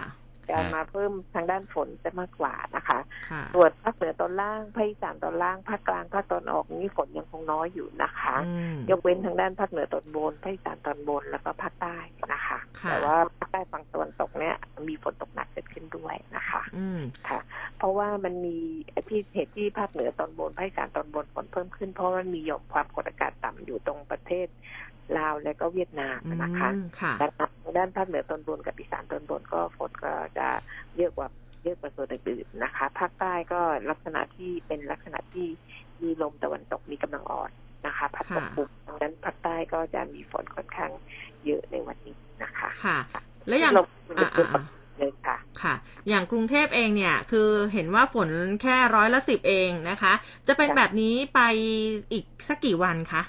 [0.50, 2.98] ค่ะการมาเพิ่มทางด้านฝนจะมากกว่านะคะ
[3.30, 11.96] ค่ะส่วนภาคเหนือตอนล่างภาคอีสานตอนล่างภาคกลางภาคตอนออกนี่ฝนยังคงน้อยอยู่นะคะอืมยกเว้นทางด้านภาคเหนือตอนบนภาคอีสานตอนบนแล้วก็ภาคใต้
[12.32, 14.56] นะคะค่ะแต่ว่าภาคใต้ฝั่งตะวันตกเนี่ย
[14.88, 17.40] มีฝนตกหนักเกิดขึ้นด้วยนะคะอืมค่ะ
[17.78, 18.56] เพราะว่ามันมี
[18.90, 24.46] ไอ้ที่เหตุที่ภาคเหนือตอนบนภาคอีสานตอนบนฝนเพิ่มขึ้นเพราะว่ามันมีหย่อมความกดอากาศต่ำอยู่ตรงประเทศ
[25.18, 30.48] ลาวและก็เวียดนามนะคะอืมค่ะดังนั้นทางด้านภาคเหนือตอนบนกับอีสานตอนบนก็ฝนก็จะ
[30.96, 31.28] เยอะกว่า
[31.64, 35.46] เยอะกว่าส่วนอื่นๆนะคะ ภาคใต้ก็ลักษณะที่เป็นลักษณะที่
[36.02, 37.50] มีลมตะวันตกมีกำลังอ่อน
[37.86, 40.90] นะคะพัดปกคลุมดังนั้นภาคใต้ก็จะมีฝนค่อนข้าง
[41.44, 42.98] เยอะในวันนี้นะคะ ค่ะ
[43.48, 43.86] แล้วอย่างลม
[44.18, 44.64] อ่าเป็นอ่า
[44.98, 45.74] เลยค่ะค่ะ
[46.08, 48.30] อย่างกรุงเทพเองเนี่ย คือเห็นว่าฝน
[48.62, 50.12] แค่ร้อยละสิบเองนะคะ
[50.48, 51.40] จะเป็นค่ะแบบนี้ไป
[52.12, 53.22] อีกสักกี่วันคะ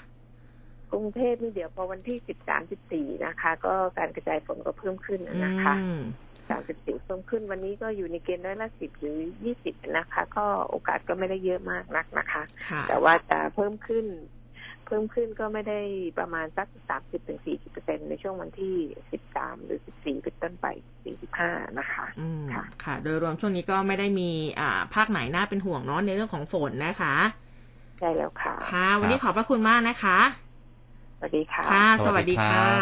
[0.92, 6.02] กรุงเทพนี่เดี๋ยวพอวันที่สิบสามสิบสี่นะคะ ก็การกระจายฝนก็เพิ่มขึ้นนะคะอืม
[6.50, 14.06] สามสิบสี่เพิ่มขึ้นวันนี้ก็อยู่ในเกณฑ์ร้อยละสิบหรือยี่สิบนะคะ ก็โอกาสก็ไม่ได้เยอะมากนักนะคะค่ะแต่ว่าจะเพิ่มขึ้น
[14.86, 15.80] เพิ่มขึ้นก็ไม่ได้
[16.18, 18.76] ประมาณสักสามสิบถึงสี่สิบเปอร์เซ็นในช่วงวันที่
[19.12, 20.66] สิบสามหรือสิบสี่เป็นต้นไป
[21.04, 24.30] สี่สิบห้านะคะอืมค่ะ ค่ะ โดยรวมช่วงนี้ก็ไม่ได้มี
[24.60, 27.14] อ่าภาคไหนน่าเป็นห่วงเนาะในเรื่องของฝนนะคะ
[27.98, 30.18] ใช่แล้วค่ะ ค่ะ วันนี้ขอบพระคุณมากนะคะ
[31.22, 32.80] สวัสดีค่ะค่ะสสวัวัสสดีดีครัค่ะบ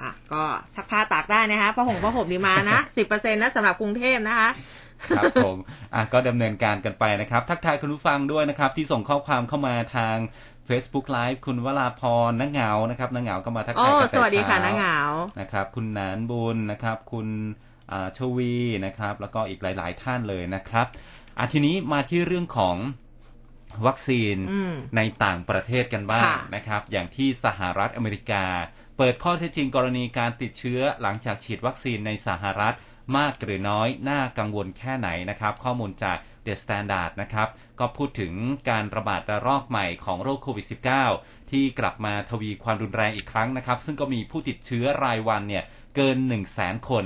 [0.00, 0.42] อะก็
[0.74, 4.48] ซักผ้าตากได้นะคะผ้าห่มผ้าห่มนี่มานะสิบเปอร์เซ็นต์นะสำหรับกรุงเทพนะคะ
[5.16, 5.56] ครับผม
[5.94, 10.16] อะก็ดำเนินการกันไปนะครับ ทักทายคุณผู้ฟังด้วยนะครับ ที่ส่งข้อความเข้ามาทาง
[10.68, 14.98] Facebook Live คุณวราพรนังเหงานะครับนังเหงาก็มาทักโอ้ทายกันแต่สวัสดีค่ะเช้น้าเหงา
[15.40, 17.28] นะครับ คุณหนานบุญนะครับ คุณ
[17.92, 18.54] อ่าชวี
[18.86, 20.86] นะครับ แล้วก็อีกหลาย ๆ ท่านเลยนะครับ
[21.38, 22.76] อะทีนี้มาที่เรื่องของ
[23.86, 28.44] วัคซีนอืมในต่างประเทศกันบ้างค่ะนะครับ อย่างที่สหรัฐอเมริกา
[28.96, 32.76] เปิดข้อเท็จจริงกรณีการติดเชื้อหลังจากฉีดวัคซีนในสหรัฐ
[33.16, 37.48] มากหรือน้อย น่ากังวลแค่ไหนนะครับ ข้อมูลจาก The Standard นะครับ
[37.80, 38.32] ก็พูดถึง
[38.70, 40.66] การระบาดระลอกใหม่ของโรคโควิด
[41.08, 45.64] -19 ที่กลับมาทวีความรุนแรงอีกครั้งนะครับ ซึ่งก็มีผู้ติดเชื้อรายวันเนี่ย
[45.96, 47.04] เกิน 1 0 0 0 0แสนคน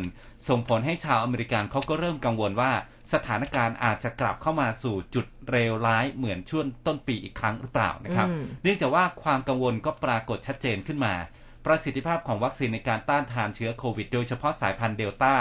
[0.49, 2.73] ส่งผลให้ชาวอเมริกันเขาก็เริ่มกังวลว่า
[3.13, 11.15] สถานการณ์อาจจะกลับเข้ามาสู่จุดเลวร้ายเหมือนช่วงต้นปีอีกครั้งหรือเปล่านะครับอืมเนื่องจากว่าความกังวลก็ปรากฏชัดเจนขึ้นมา
[11.65, 15.35] ประสิทธิภาพของวัคซีนในการต้านทานเชื้อโควิด โดยเฉพาะสายพันธุ์เดลต้า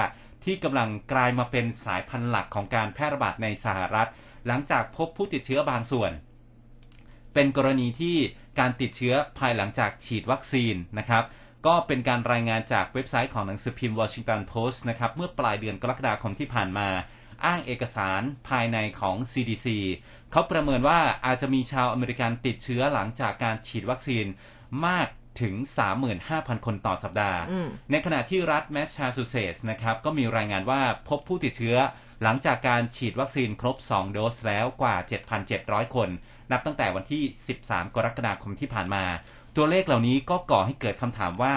[0.44, 4.10] ที่กำลังกลายมาเป็นสายพันธุ์หลักของการแพร่ระบาดในสหรัฐ
[4.48, 6.12] หลังจากพบผู้ติดเชื้อบางส่วน
[7.34, 8.18] เป็นกรณีที่
[8.60, 11.24] การติดเชื้อภายหลังจากฉีดวัคซีนนะครับ
[11.68, 16.88] ก็เป็นการรายงานจากเว็บไซต์ของหนังสือพิมพ์ Washington Post นะครับเมื่อปลายเดือนกรกฎาคมที่ผ่านมา
[17.46, 19.68] อ้างเอกสารภายในของ CDC
[20.32, 24.26] เขาประเมินว่าอาจจะมีชาวอเมริกันติดเชื้อหลังจากการฉีดวัคซีน
[24.86, 25.08] มาก
[25.42, 25.56] ถึง
[26.10, 31.78] 35,000 คนต่อสัปดาห์อืมในขณะที่รัฐแมสซาชูเซตส์นะครับ ก็มีรายงานว่าพบผู้ติดเชื้อ
[32.24, 34.96] หลังจากการฉีดวัคซีนครบ 2 โดสแล้วกว่า
[35.46, 36.10] 7,700 คน
[36.52, 37.24] นับตั้งแต่วันที่
[37.60, 39.04] 13 กรกฎาคมที่ผ่านมา
[39.56, 41.56] ตัวเลขเหล่านี้ก็ก่อให้เกิดคำถามว่า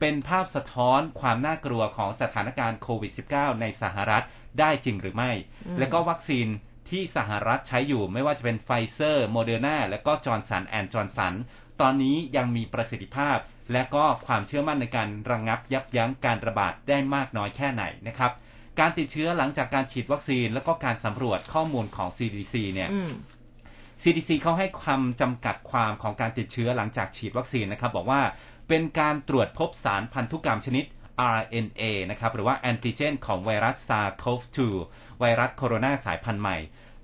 [0.00, 4.24] เป็นภาพสะท้อนความน่ากลัวของสถานการณ์โควิด -19 ในสหรัฐ
[4.60, 5.32] ได้จริงหรือไม่
[5.78, 6.46] และก็วัคซีน
[6.90, 11.34] ที่สหรัฐใช้อยู่ไม่ว่าจะเป็นไฟเซอร์โมเดอร์นาและก็จอร์นสันแอนด์จอร์นสัน
[11.80, 13.38] ตอนนี้ยังมีประสิทธิภาพ
[13.72, 18.32] และก็ความเชื่อมั่นในการระงับยับยั้งการระบาดได้มากน้อยแค่ไหนนะครับ
[18.80, 23.12] การติดเชื้อหลังจากการฉีดวัคซีน และก็การสำรวจข้อมูลของ CDC เนี่ยอืม
[24.02, 28.20] CDC เขาให้คำจำกัดความของการติดเชื้อหลังจากฉีดวัคซีนนะครับ บอกว่า
[28.68, 30.84] เป็นการตรวจพบสารพันธุกรรมชนิด
[31.38, 34.58] RNA นะครับหรือว่าแอนติเจนของไวรัส SARS-CoV-2
[35.20, 36.56] ไวรัสโคโรนาสายพันธุ์ใหม่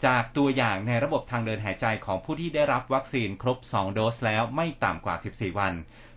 [0.07, 5.73] จากตัวอย่างในระบบทางเดินหายใจของผู้ที่ได้รับวัคซีนครบ 2 โดสแล้วไม่ต่ำกว่า 14 วัน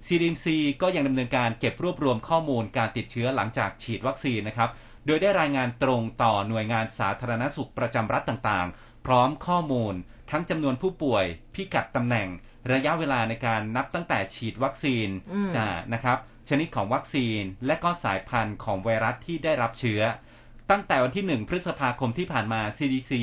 [0.08, 0.45] CDC
[0.82, 4.70] ก็ยังดำเนินการเก็บรวบรวมข้อมูลการติดเชื้อหลังจากฉีดวัคซีนนะครับ
[5.06, 9.93] โดยได้รายงานตรงต่อหน่วยงานสาธารณสุขประจำรัฐต่างๆ พร้อมข้อมูล
[10.32, 11.26] ทั้งจำนวนผู้ป่วย
[11.56, 12.28] พิกัดตำแหน่ง
[12.74, 16.18] ระยะเวลาในการนับตั้งแต่ฉีดวัคซีนอืมอ่านะครับ
[16.50, 20.02] ชนิดของวัคซีน และก็สายพันธุ์ของไวรัสที่ได้รับเชื้อ
[20.70, 23.14] ตั้งแต่วันที่ 1 พฤษภาคมที่ผ่านมา CDC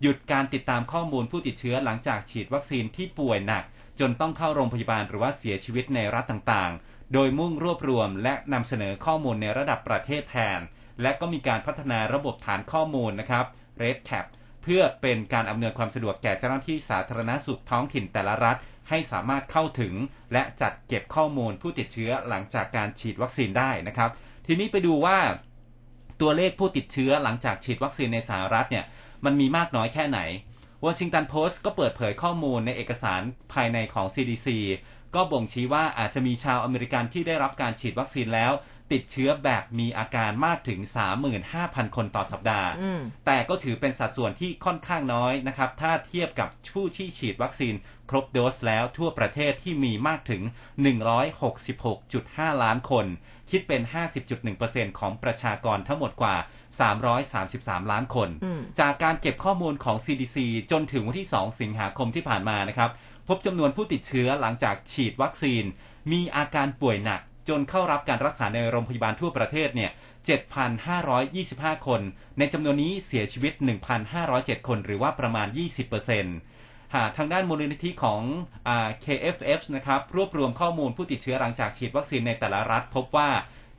[0.00, 3.64] หยุดการติดตามข้อมูลผู้ติดเชื้อหลังจากฉีดวัคซีนที่ป่วยหนัก
[4.00, 10.60] จนต้องเข้าโรงพยาบาลหรือว่าเสียชีวิตในรัฐต่างๆ โดยมุ่งรวบรวมและนำเสนอข้อมูลในระดับประเทศแทน
[11.02, 13.44] และก็มีการพัฒนาระบบฐานข้อมูลนะครับ
[13.82, 14.26] RedCap
[14.62, 18.56] เพื่อเป็นการอำนวยความสะดวกแก่เจ้าหน้าที่สาธารณสุขท้องถิ่นแต่ละรัฐ
[18.88, 19.94] ให้สามารถเข้าถึง
[20.32, 24.10] และจัดเก็บข้อมูลผู้ติดเชื้อหลังจากการฉีดวัคซีนได้นะครับ
[24.46, 25.18] ทีนี้ไปดูว่า
[26.20, 28.84] ตัวเลขผู้ติดเชื้อหลังจากฉีดวัคซีนในสหรัฐเนี่ย
[29.24, 30.20] มันมีมากน้อยแค่ไหน
[30.84, 33.20] วอชิงตันโพสต์ก็เปิดเผยข้อมูลในเอกสาร
[33.52, 34.48] ภายในของ CDC
[35.14, 38.52] ก็บ่งชี้ว่าอาจจะมีชาวอเมริกันที่ได้รับการฉีดวัคซีนแล้ว
[38.92, 40.80] ติดเชื้อแบบมีอาการมากถึง
[41.38, 47.74] 35,000 คนต่อสัปดาห์อืมแต่ก็ถือเป็นสัดส่วนที่ค่อนข้างน้อยนะครับ ถ้าเทียบกับผู้ที่ฉีดวัคซีน
[48.10, 50.42] ครบโดสแล้วทั่วประเทศที่มีมากถึง
[51.32, 53.06] 166.5 ล้านคน
[53.50, 53.82] คิดเป็น
[54.40, 56.36] 50.1%ของประชากรทั้งหมดกว่า
[57.14, 60.36] 333 ล้านคนอืมจากการเก็บข้อมูลของ CDC
[60.70, 62.90] จนถึงวันที่ 2 สิงหาคมที่ผ่านมานะครับ
[63.28, 65.64] พบจำนวนผู้ติดเชื้อหลังจากฉีดวัคซีน
[66.12, 69.90] มีอาการป่วยหนัก จนเข้ารับการรักษาในโรงพยาบาลทั่วประเทศเนี่ย
[71.08, 72.00] 7,525 คน
[72.38, 73.52] ในจำนวนนี้เสียชีวิต
[74.10, 75.46] 1,507 คนหรือว่าประมาณ
[76.20, 78.22] 20%หากทางด้านมูลนิธิของ
[78.68, 78.70] อ
[79.04, 83.30] KFF นะครับ รวบรวมข้อมูลผู้ติดเชื้อหลังจากฉีดวัคซีนในแต่ละรัฐ พบว่า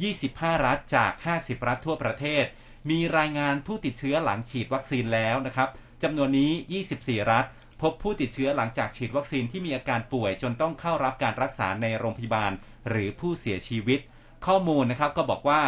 [0.07, 2.45] 25 รัฐจาก 50 รัฐทั่วประเทศ
[2.89, 5.70] มีรายงานผู้ติดเชื้อหลังฉีดวัคซีนแล้วนะครับ
[6.03, 6.51] จำนวนนี้
[6.91, 7.45] 24 รัฐ
[7.82, 12.51] พบผู้ติดเชื้อหลังจากฉีดวัคซีนที่มีอาการป่วยจนต้องเข้ารับการรักษาในโรงพยาบาล
[12.90, 14.00] หรือผู้เสียชีวิต
[14.46, 15.62] ข้อมูลนะครับก็บอกว่า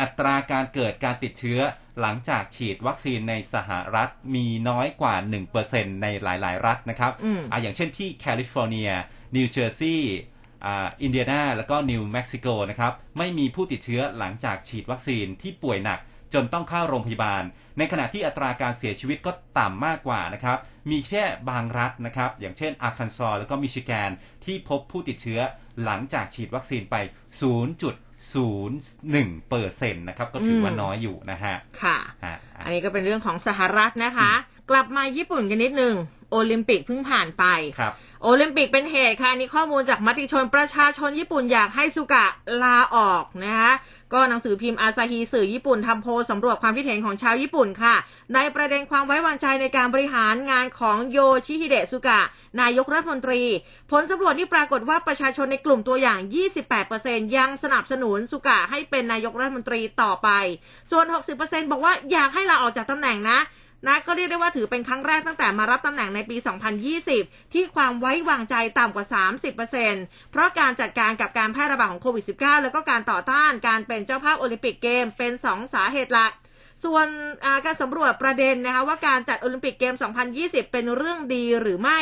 [0.00, 1.60] อัตราการเกิดการติดเชื้อ
[2.00, 5.14] หลังจากฉีดวัคซีนในสหรัฐมีน้อยกว่า
[5.58, 8.90] 1%ในหลาย ๆ รัฐนะครับอืมอะอย่างเช่นที่แคลิฟอร์เนีย
[9.36, 10.16] นิวเจอร์ซีย์
[10.64, 15.98] อ่าอินเดียนา แล้วก็นิวเม็กซิโกนะครับ ไม่มีผู้ติดเชื้อหลังจากฉีดวัคซีนที่ป่วยหนัก
[16.34, 17.42] จนต้องเข้าโรงพยาบาล
[17.78, 20.58] ในขณะที่อัตราการเสียชีวิตก็ต่ำมากกว่านะครับ
[20.90, 24.10] มีแค่บางรัฐนะครับ อย่างเช่นอาร์คันซอแล้วก็มิชิแกน
[24.44, 25.40] ที่พบผู้ติดเชื้อ
[25.84, 26.96] หลังจากฉีดวัคซีนไป
[27.82, 34.30] 0.01เปอร์เซ็นต์นะครับ ก็ถือว่าอืมน้อยอยู่นะฮะค่ะอะอะ อันนี้ก็เป็นเรื่องของสหรัฐนะคะ
[34.70, 35.94] กลับมาญี่ปุ่นกันนิดนึง
[36.30, 37.44] โอลิมปิกเพิ่งผ่านไป
[37.78, 42.26] ครับโอลิมปิกเป็นเหตุค่ะอันนี่ข้อมูลจากมติชนประชาชนญี่ปุ่นอยากให้สุกะ
[42.62, 43.72] ลาออกนะคะ
[44.12, 47.94] ก็หนังสือพิมพ์อาซาฮีสื่อญี่ปุ่นทำโพลสำรวจความคิดเห็นของชาวญี่ปุ่นค่ะ
[48.34, 52.20] ในประเด็นความไว้วางใจในการบริหารงานของโยชิฮิเดะสุกะ
[52.60, 53.42] นายกรัฐมนตรี
[53.90, 56.18] ผลสำรวจที่ปรากฏว่าประชาชนในกลุ่มตัวอย่าง
[56.78, 60.28] 28%ยังสนับสนุนสุกะให้เป็นนายกรัฐมนตรีต่อไป
[60.90, 61.04] ส่วน
[61.38, 63.38] 60%บอกว่าอยากให้ลาออกจากตำแหน่งนะ
[63.86, 66.36] นะก็เรียกได้ว่าถือเป็นครั้งแรกตั้งแต่มารับตำแหน่งในปี
[66.94, 69.06] 2020 ที่ความไว้วางใจต่ำกว่า
[69.68, 76.32] 30%เพราะการจัดการกับการแพร่ระบาดของโควิด -19 แล้วก็การต่อต้านการเป็นเจ้าภาพโอลิมปิกเกมเป็น 2 สาเหตุหลัก
[76.84, 77.06] ส่วน
[77.44, 79.94] อ่าการสำรวจประเด็นนะคะว่าการจัดโอลิมปิกเกม
[80.34, 81.98] 2020 เป็นเรื่องดีหรือไม่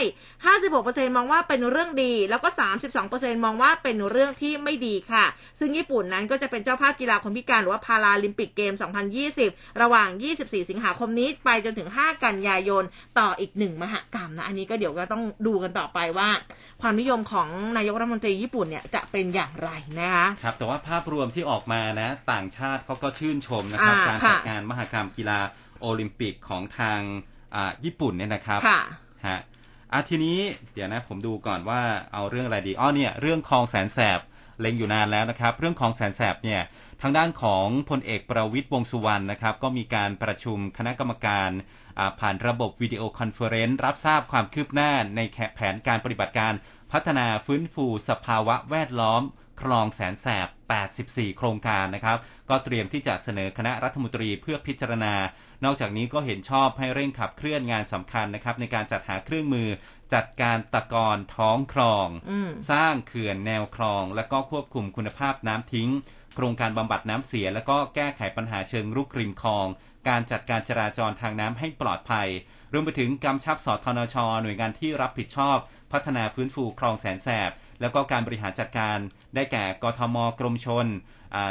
[0.56, 2.48] 56%มองว่าเป็นเรื่องดี แล้วก็
[2.96, 5.24] 32%มองว่าเป็นเรื่องที่ไม่ดีค่ะ
[5.58, 8.72] ซึ่งญี่ปุ่นนั้นก็จะเป็นเจ้าภาพกีฬาคนพิการหรือว่าพาราลิมปิกเกม
[9.26, 10.08] 2020 ระหว่าง
[10.38, 12.84] 24 สิงหาคมนี้ไปจนถึง 5 กันยายน
[13.18, 16.28] ต่ออีกหนึ่งมหกรรมนะ อันนี้ก็เดี๋ยวก็ต้องดูกันต่อไปว่า
[16.82, 19.70] ความนิยมของนายกรัฐมนตรีญี่ปุ่นเนี่ยจะเป็นอย่างไร
[20.00, 25.40] นะคะครับแต่ว่าภาพรวมที่ออกมานะ ต่างชาติเขาก็ชื่นชมนะครับอ่าการค่ะจัดงานมหกรรมกีฬา
[25.80, 27.00] โอลิมปิกของทาง
[27.54, 28.80] อ่าญี่ปุ่นเนี่ยนะครับค่ะ
[29.26, 29.40] ฮะ
[29.92, 30.38] อะทีนี้
[30.74, 31.80] เดี๋ยวนะผมดูก่อนว่า
[32.12, 34.20] เอาเรื่องอะไรดีอ้อเนี่ยเรื่องคลองแสนแสบ
[34.60, 36.60] เล็งอยู่นานแล้วนะครับ เรื่องคลองแสนแสบเนี่ย
[37.02, 41.50] ทางด้านของพลเอกประวิตร วงษ์สุวรรณนะครับ ก็มีการประชุมคณะกรรมการ
[41.98, 45.20] อ่าผ่านระบบวิดีโอคอนเฟอเรนซ์รับทราบความคืบหน้าใน
[45.54, 46.52] แผนการปฏิบัติการ
[46.92, 49.22] พัฒนาฟื้นฟูสภาวะแวดล้อม
[49.62, 50.48] คลองแสนแสบ
[50.92, 52.18] 84 โครงการนะครับ
[52.50, 55.14] ก็เตรียมที่จะเสนอคณะรัฐมนตรีเพื่อพิจารณา
[55.64, 59.68] นอกจากนี้ก็เห็นชอบให้เร่งขับเคลื่อนงานสำคัญนะครับในการจัดหาเครื่องมือ
[60.14, 65.90] จัดการตะกอนท้องคลองอืมสร้างเขื่อนแนวคลอง และก็ควบคุมคุณภาพน้ำทิ้ง
[66.34, 69.66] โครงการบำบัดน้ำเสีย และก็แก้ไขปัญหาเชิงรุกริมคลอง
[70.08, 72.28] การจัดการจราจรทางน้ำให้ปลอดภัย
[72.72, 75.56] รวมไปถึงกำชับสทนช หน่วยงานที่รับผิดชอบ
[75.92, 77.50] พัฒนาฟื้นฟูคลองแสนแสบ
[77.80, 78.98] แล้วก็การบริหารจัดการ
[79.34, 80.86] ได้แก่กทมกรมชน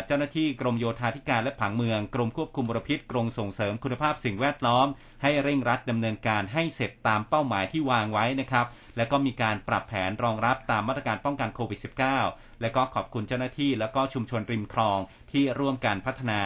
[0.06, 4.88] เจ้าหน้าที่กรมโยธาธิการและผังเมือง กรมควบคุมมลพิษกรมส่งเสริมคุณภาพสิ่งแวดล้อม
[5.22, 8.66] ให้เร่งรัดดำเนินการให้เสร็จตามเป้าหมายที่วางไว้นะครับ
[8.98, 11.80] และก็มีการปรับแผนรองรับตามมาตรการป้องกันโควิด
[12.22, 15.00] -19 และก็ขอบคุณเจ้าหน้าที่ แล้วก็ชุมชนริมคลอง
[15.32, 16.42] ที่ร่วมการพัฒนา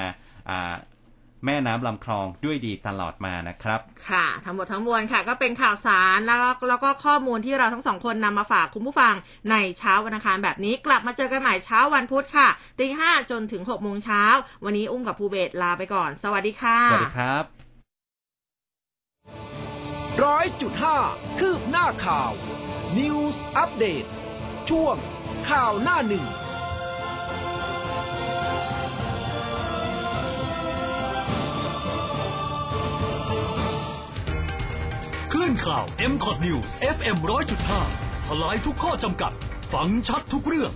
[1.46, 3.80] แม่น้ำลำคลองด้วยดีตลอดมานะครับ
[4.10, 9.14] ค่ะ ทั้งหมดทั้งมวลค่ะ ก็เป็นข่าวสารแล้วแล้วก็ข้อมูลที่เราทั้งสองคนนำมาฝากคุณผู้ฟัง
[9.52, 12.48] ในเช้าวันอังคารแบบนี้กลับมาเจอกันใหม่เช้าวันพุธค่ะ
[12.80, 14.24] ตีห้าจนถึงหกโมงเช้า
[14.66, 17.44] วันนี้อุ้มกับภูเบศลาไปก่อน สวัสดีค่ะ สวัสดีครับ
[20.24, 20.98] ร้อยจุดห้า
[21.40, 22.32] คืบหน้าข่าว
[22.98, 24.06] News อัปเดต
[24.70, 24.96] ช่วง
[25.50, 26.26] ข่าวหน้าหนึ่ง
[35.42, 37.16] ลื่นข่าว m c o t News FM
[37.72, 39.34] 100.5ทลายทุกข้อจำกัด
[39.74, 40.72] ฟังชัดทุกเรื่อง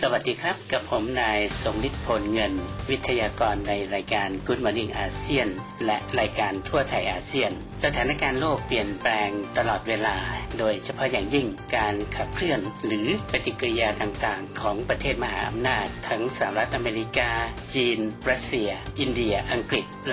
[0.00, 2.52] สวัสดีครับ กับผมนายสมฤทธิ์ผลเงิน
[2.90, 5.48] วิทยากรในรายการ Good Morning อาเซียน
[5.86, 7.50] และรายการทั่วไทยอาเซียน
[7.84, 10.16] สถานการณ์โลกเปลี่ยนแปลงตลอดเวลา
[10.58, 17.30] โดยเฉพาะอย่างยิ่งการขับเคลื่อน หรือปฏิกิริยาต่างๆ ของประเทศมหาอำนาจ ทั้งสหรัฐอเมริกา
[17.74, 17.98] จีน
[18.30, 18.70] รัสเซีย
[19.00, 20.12] อินเดีย อังกฤษ แล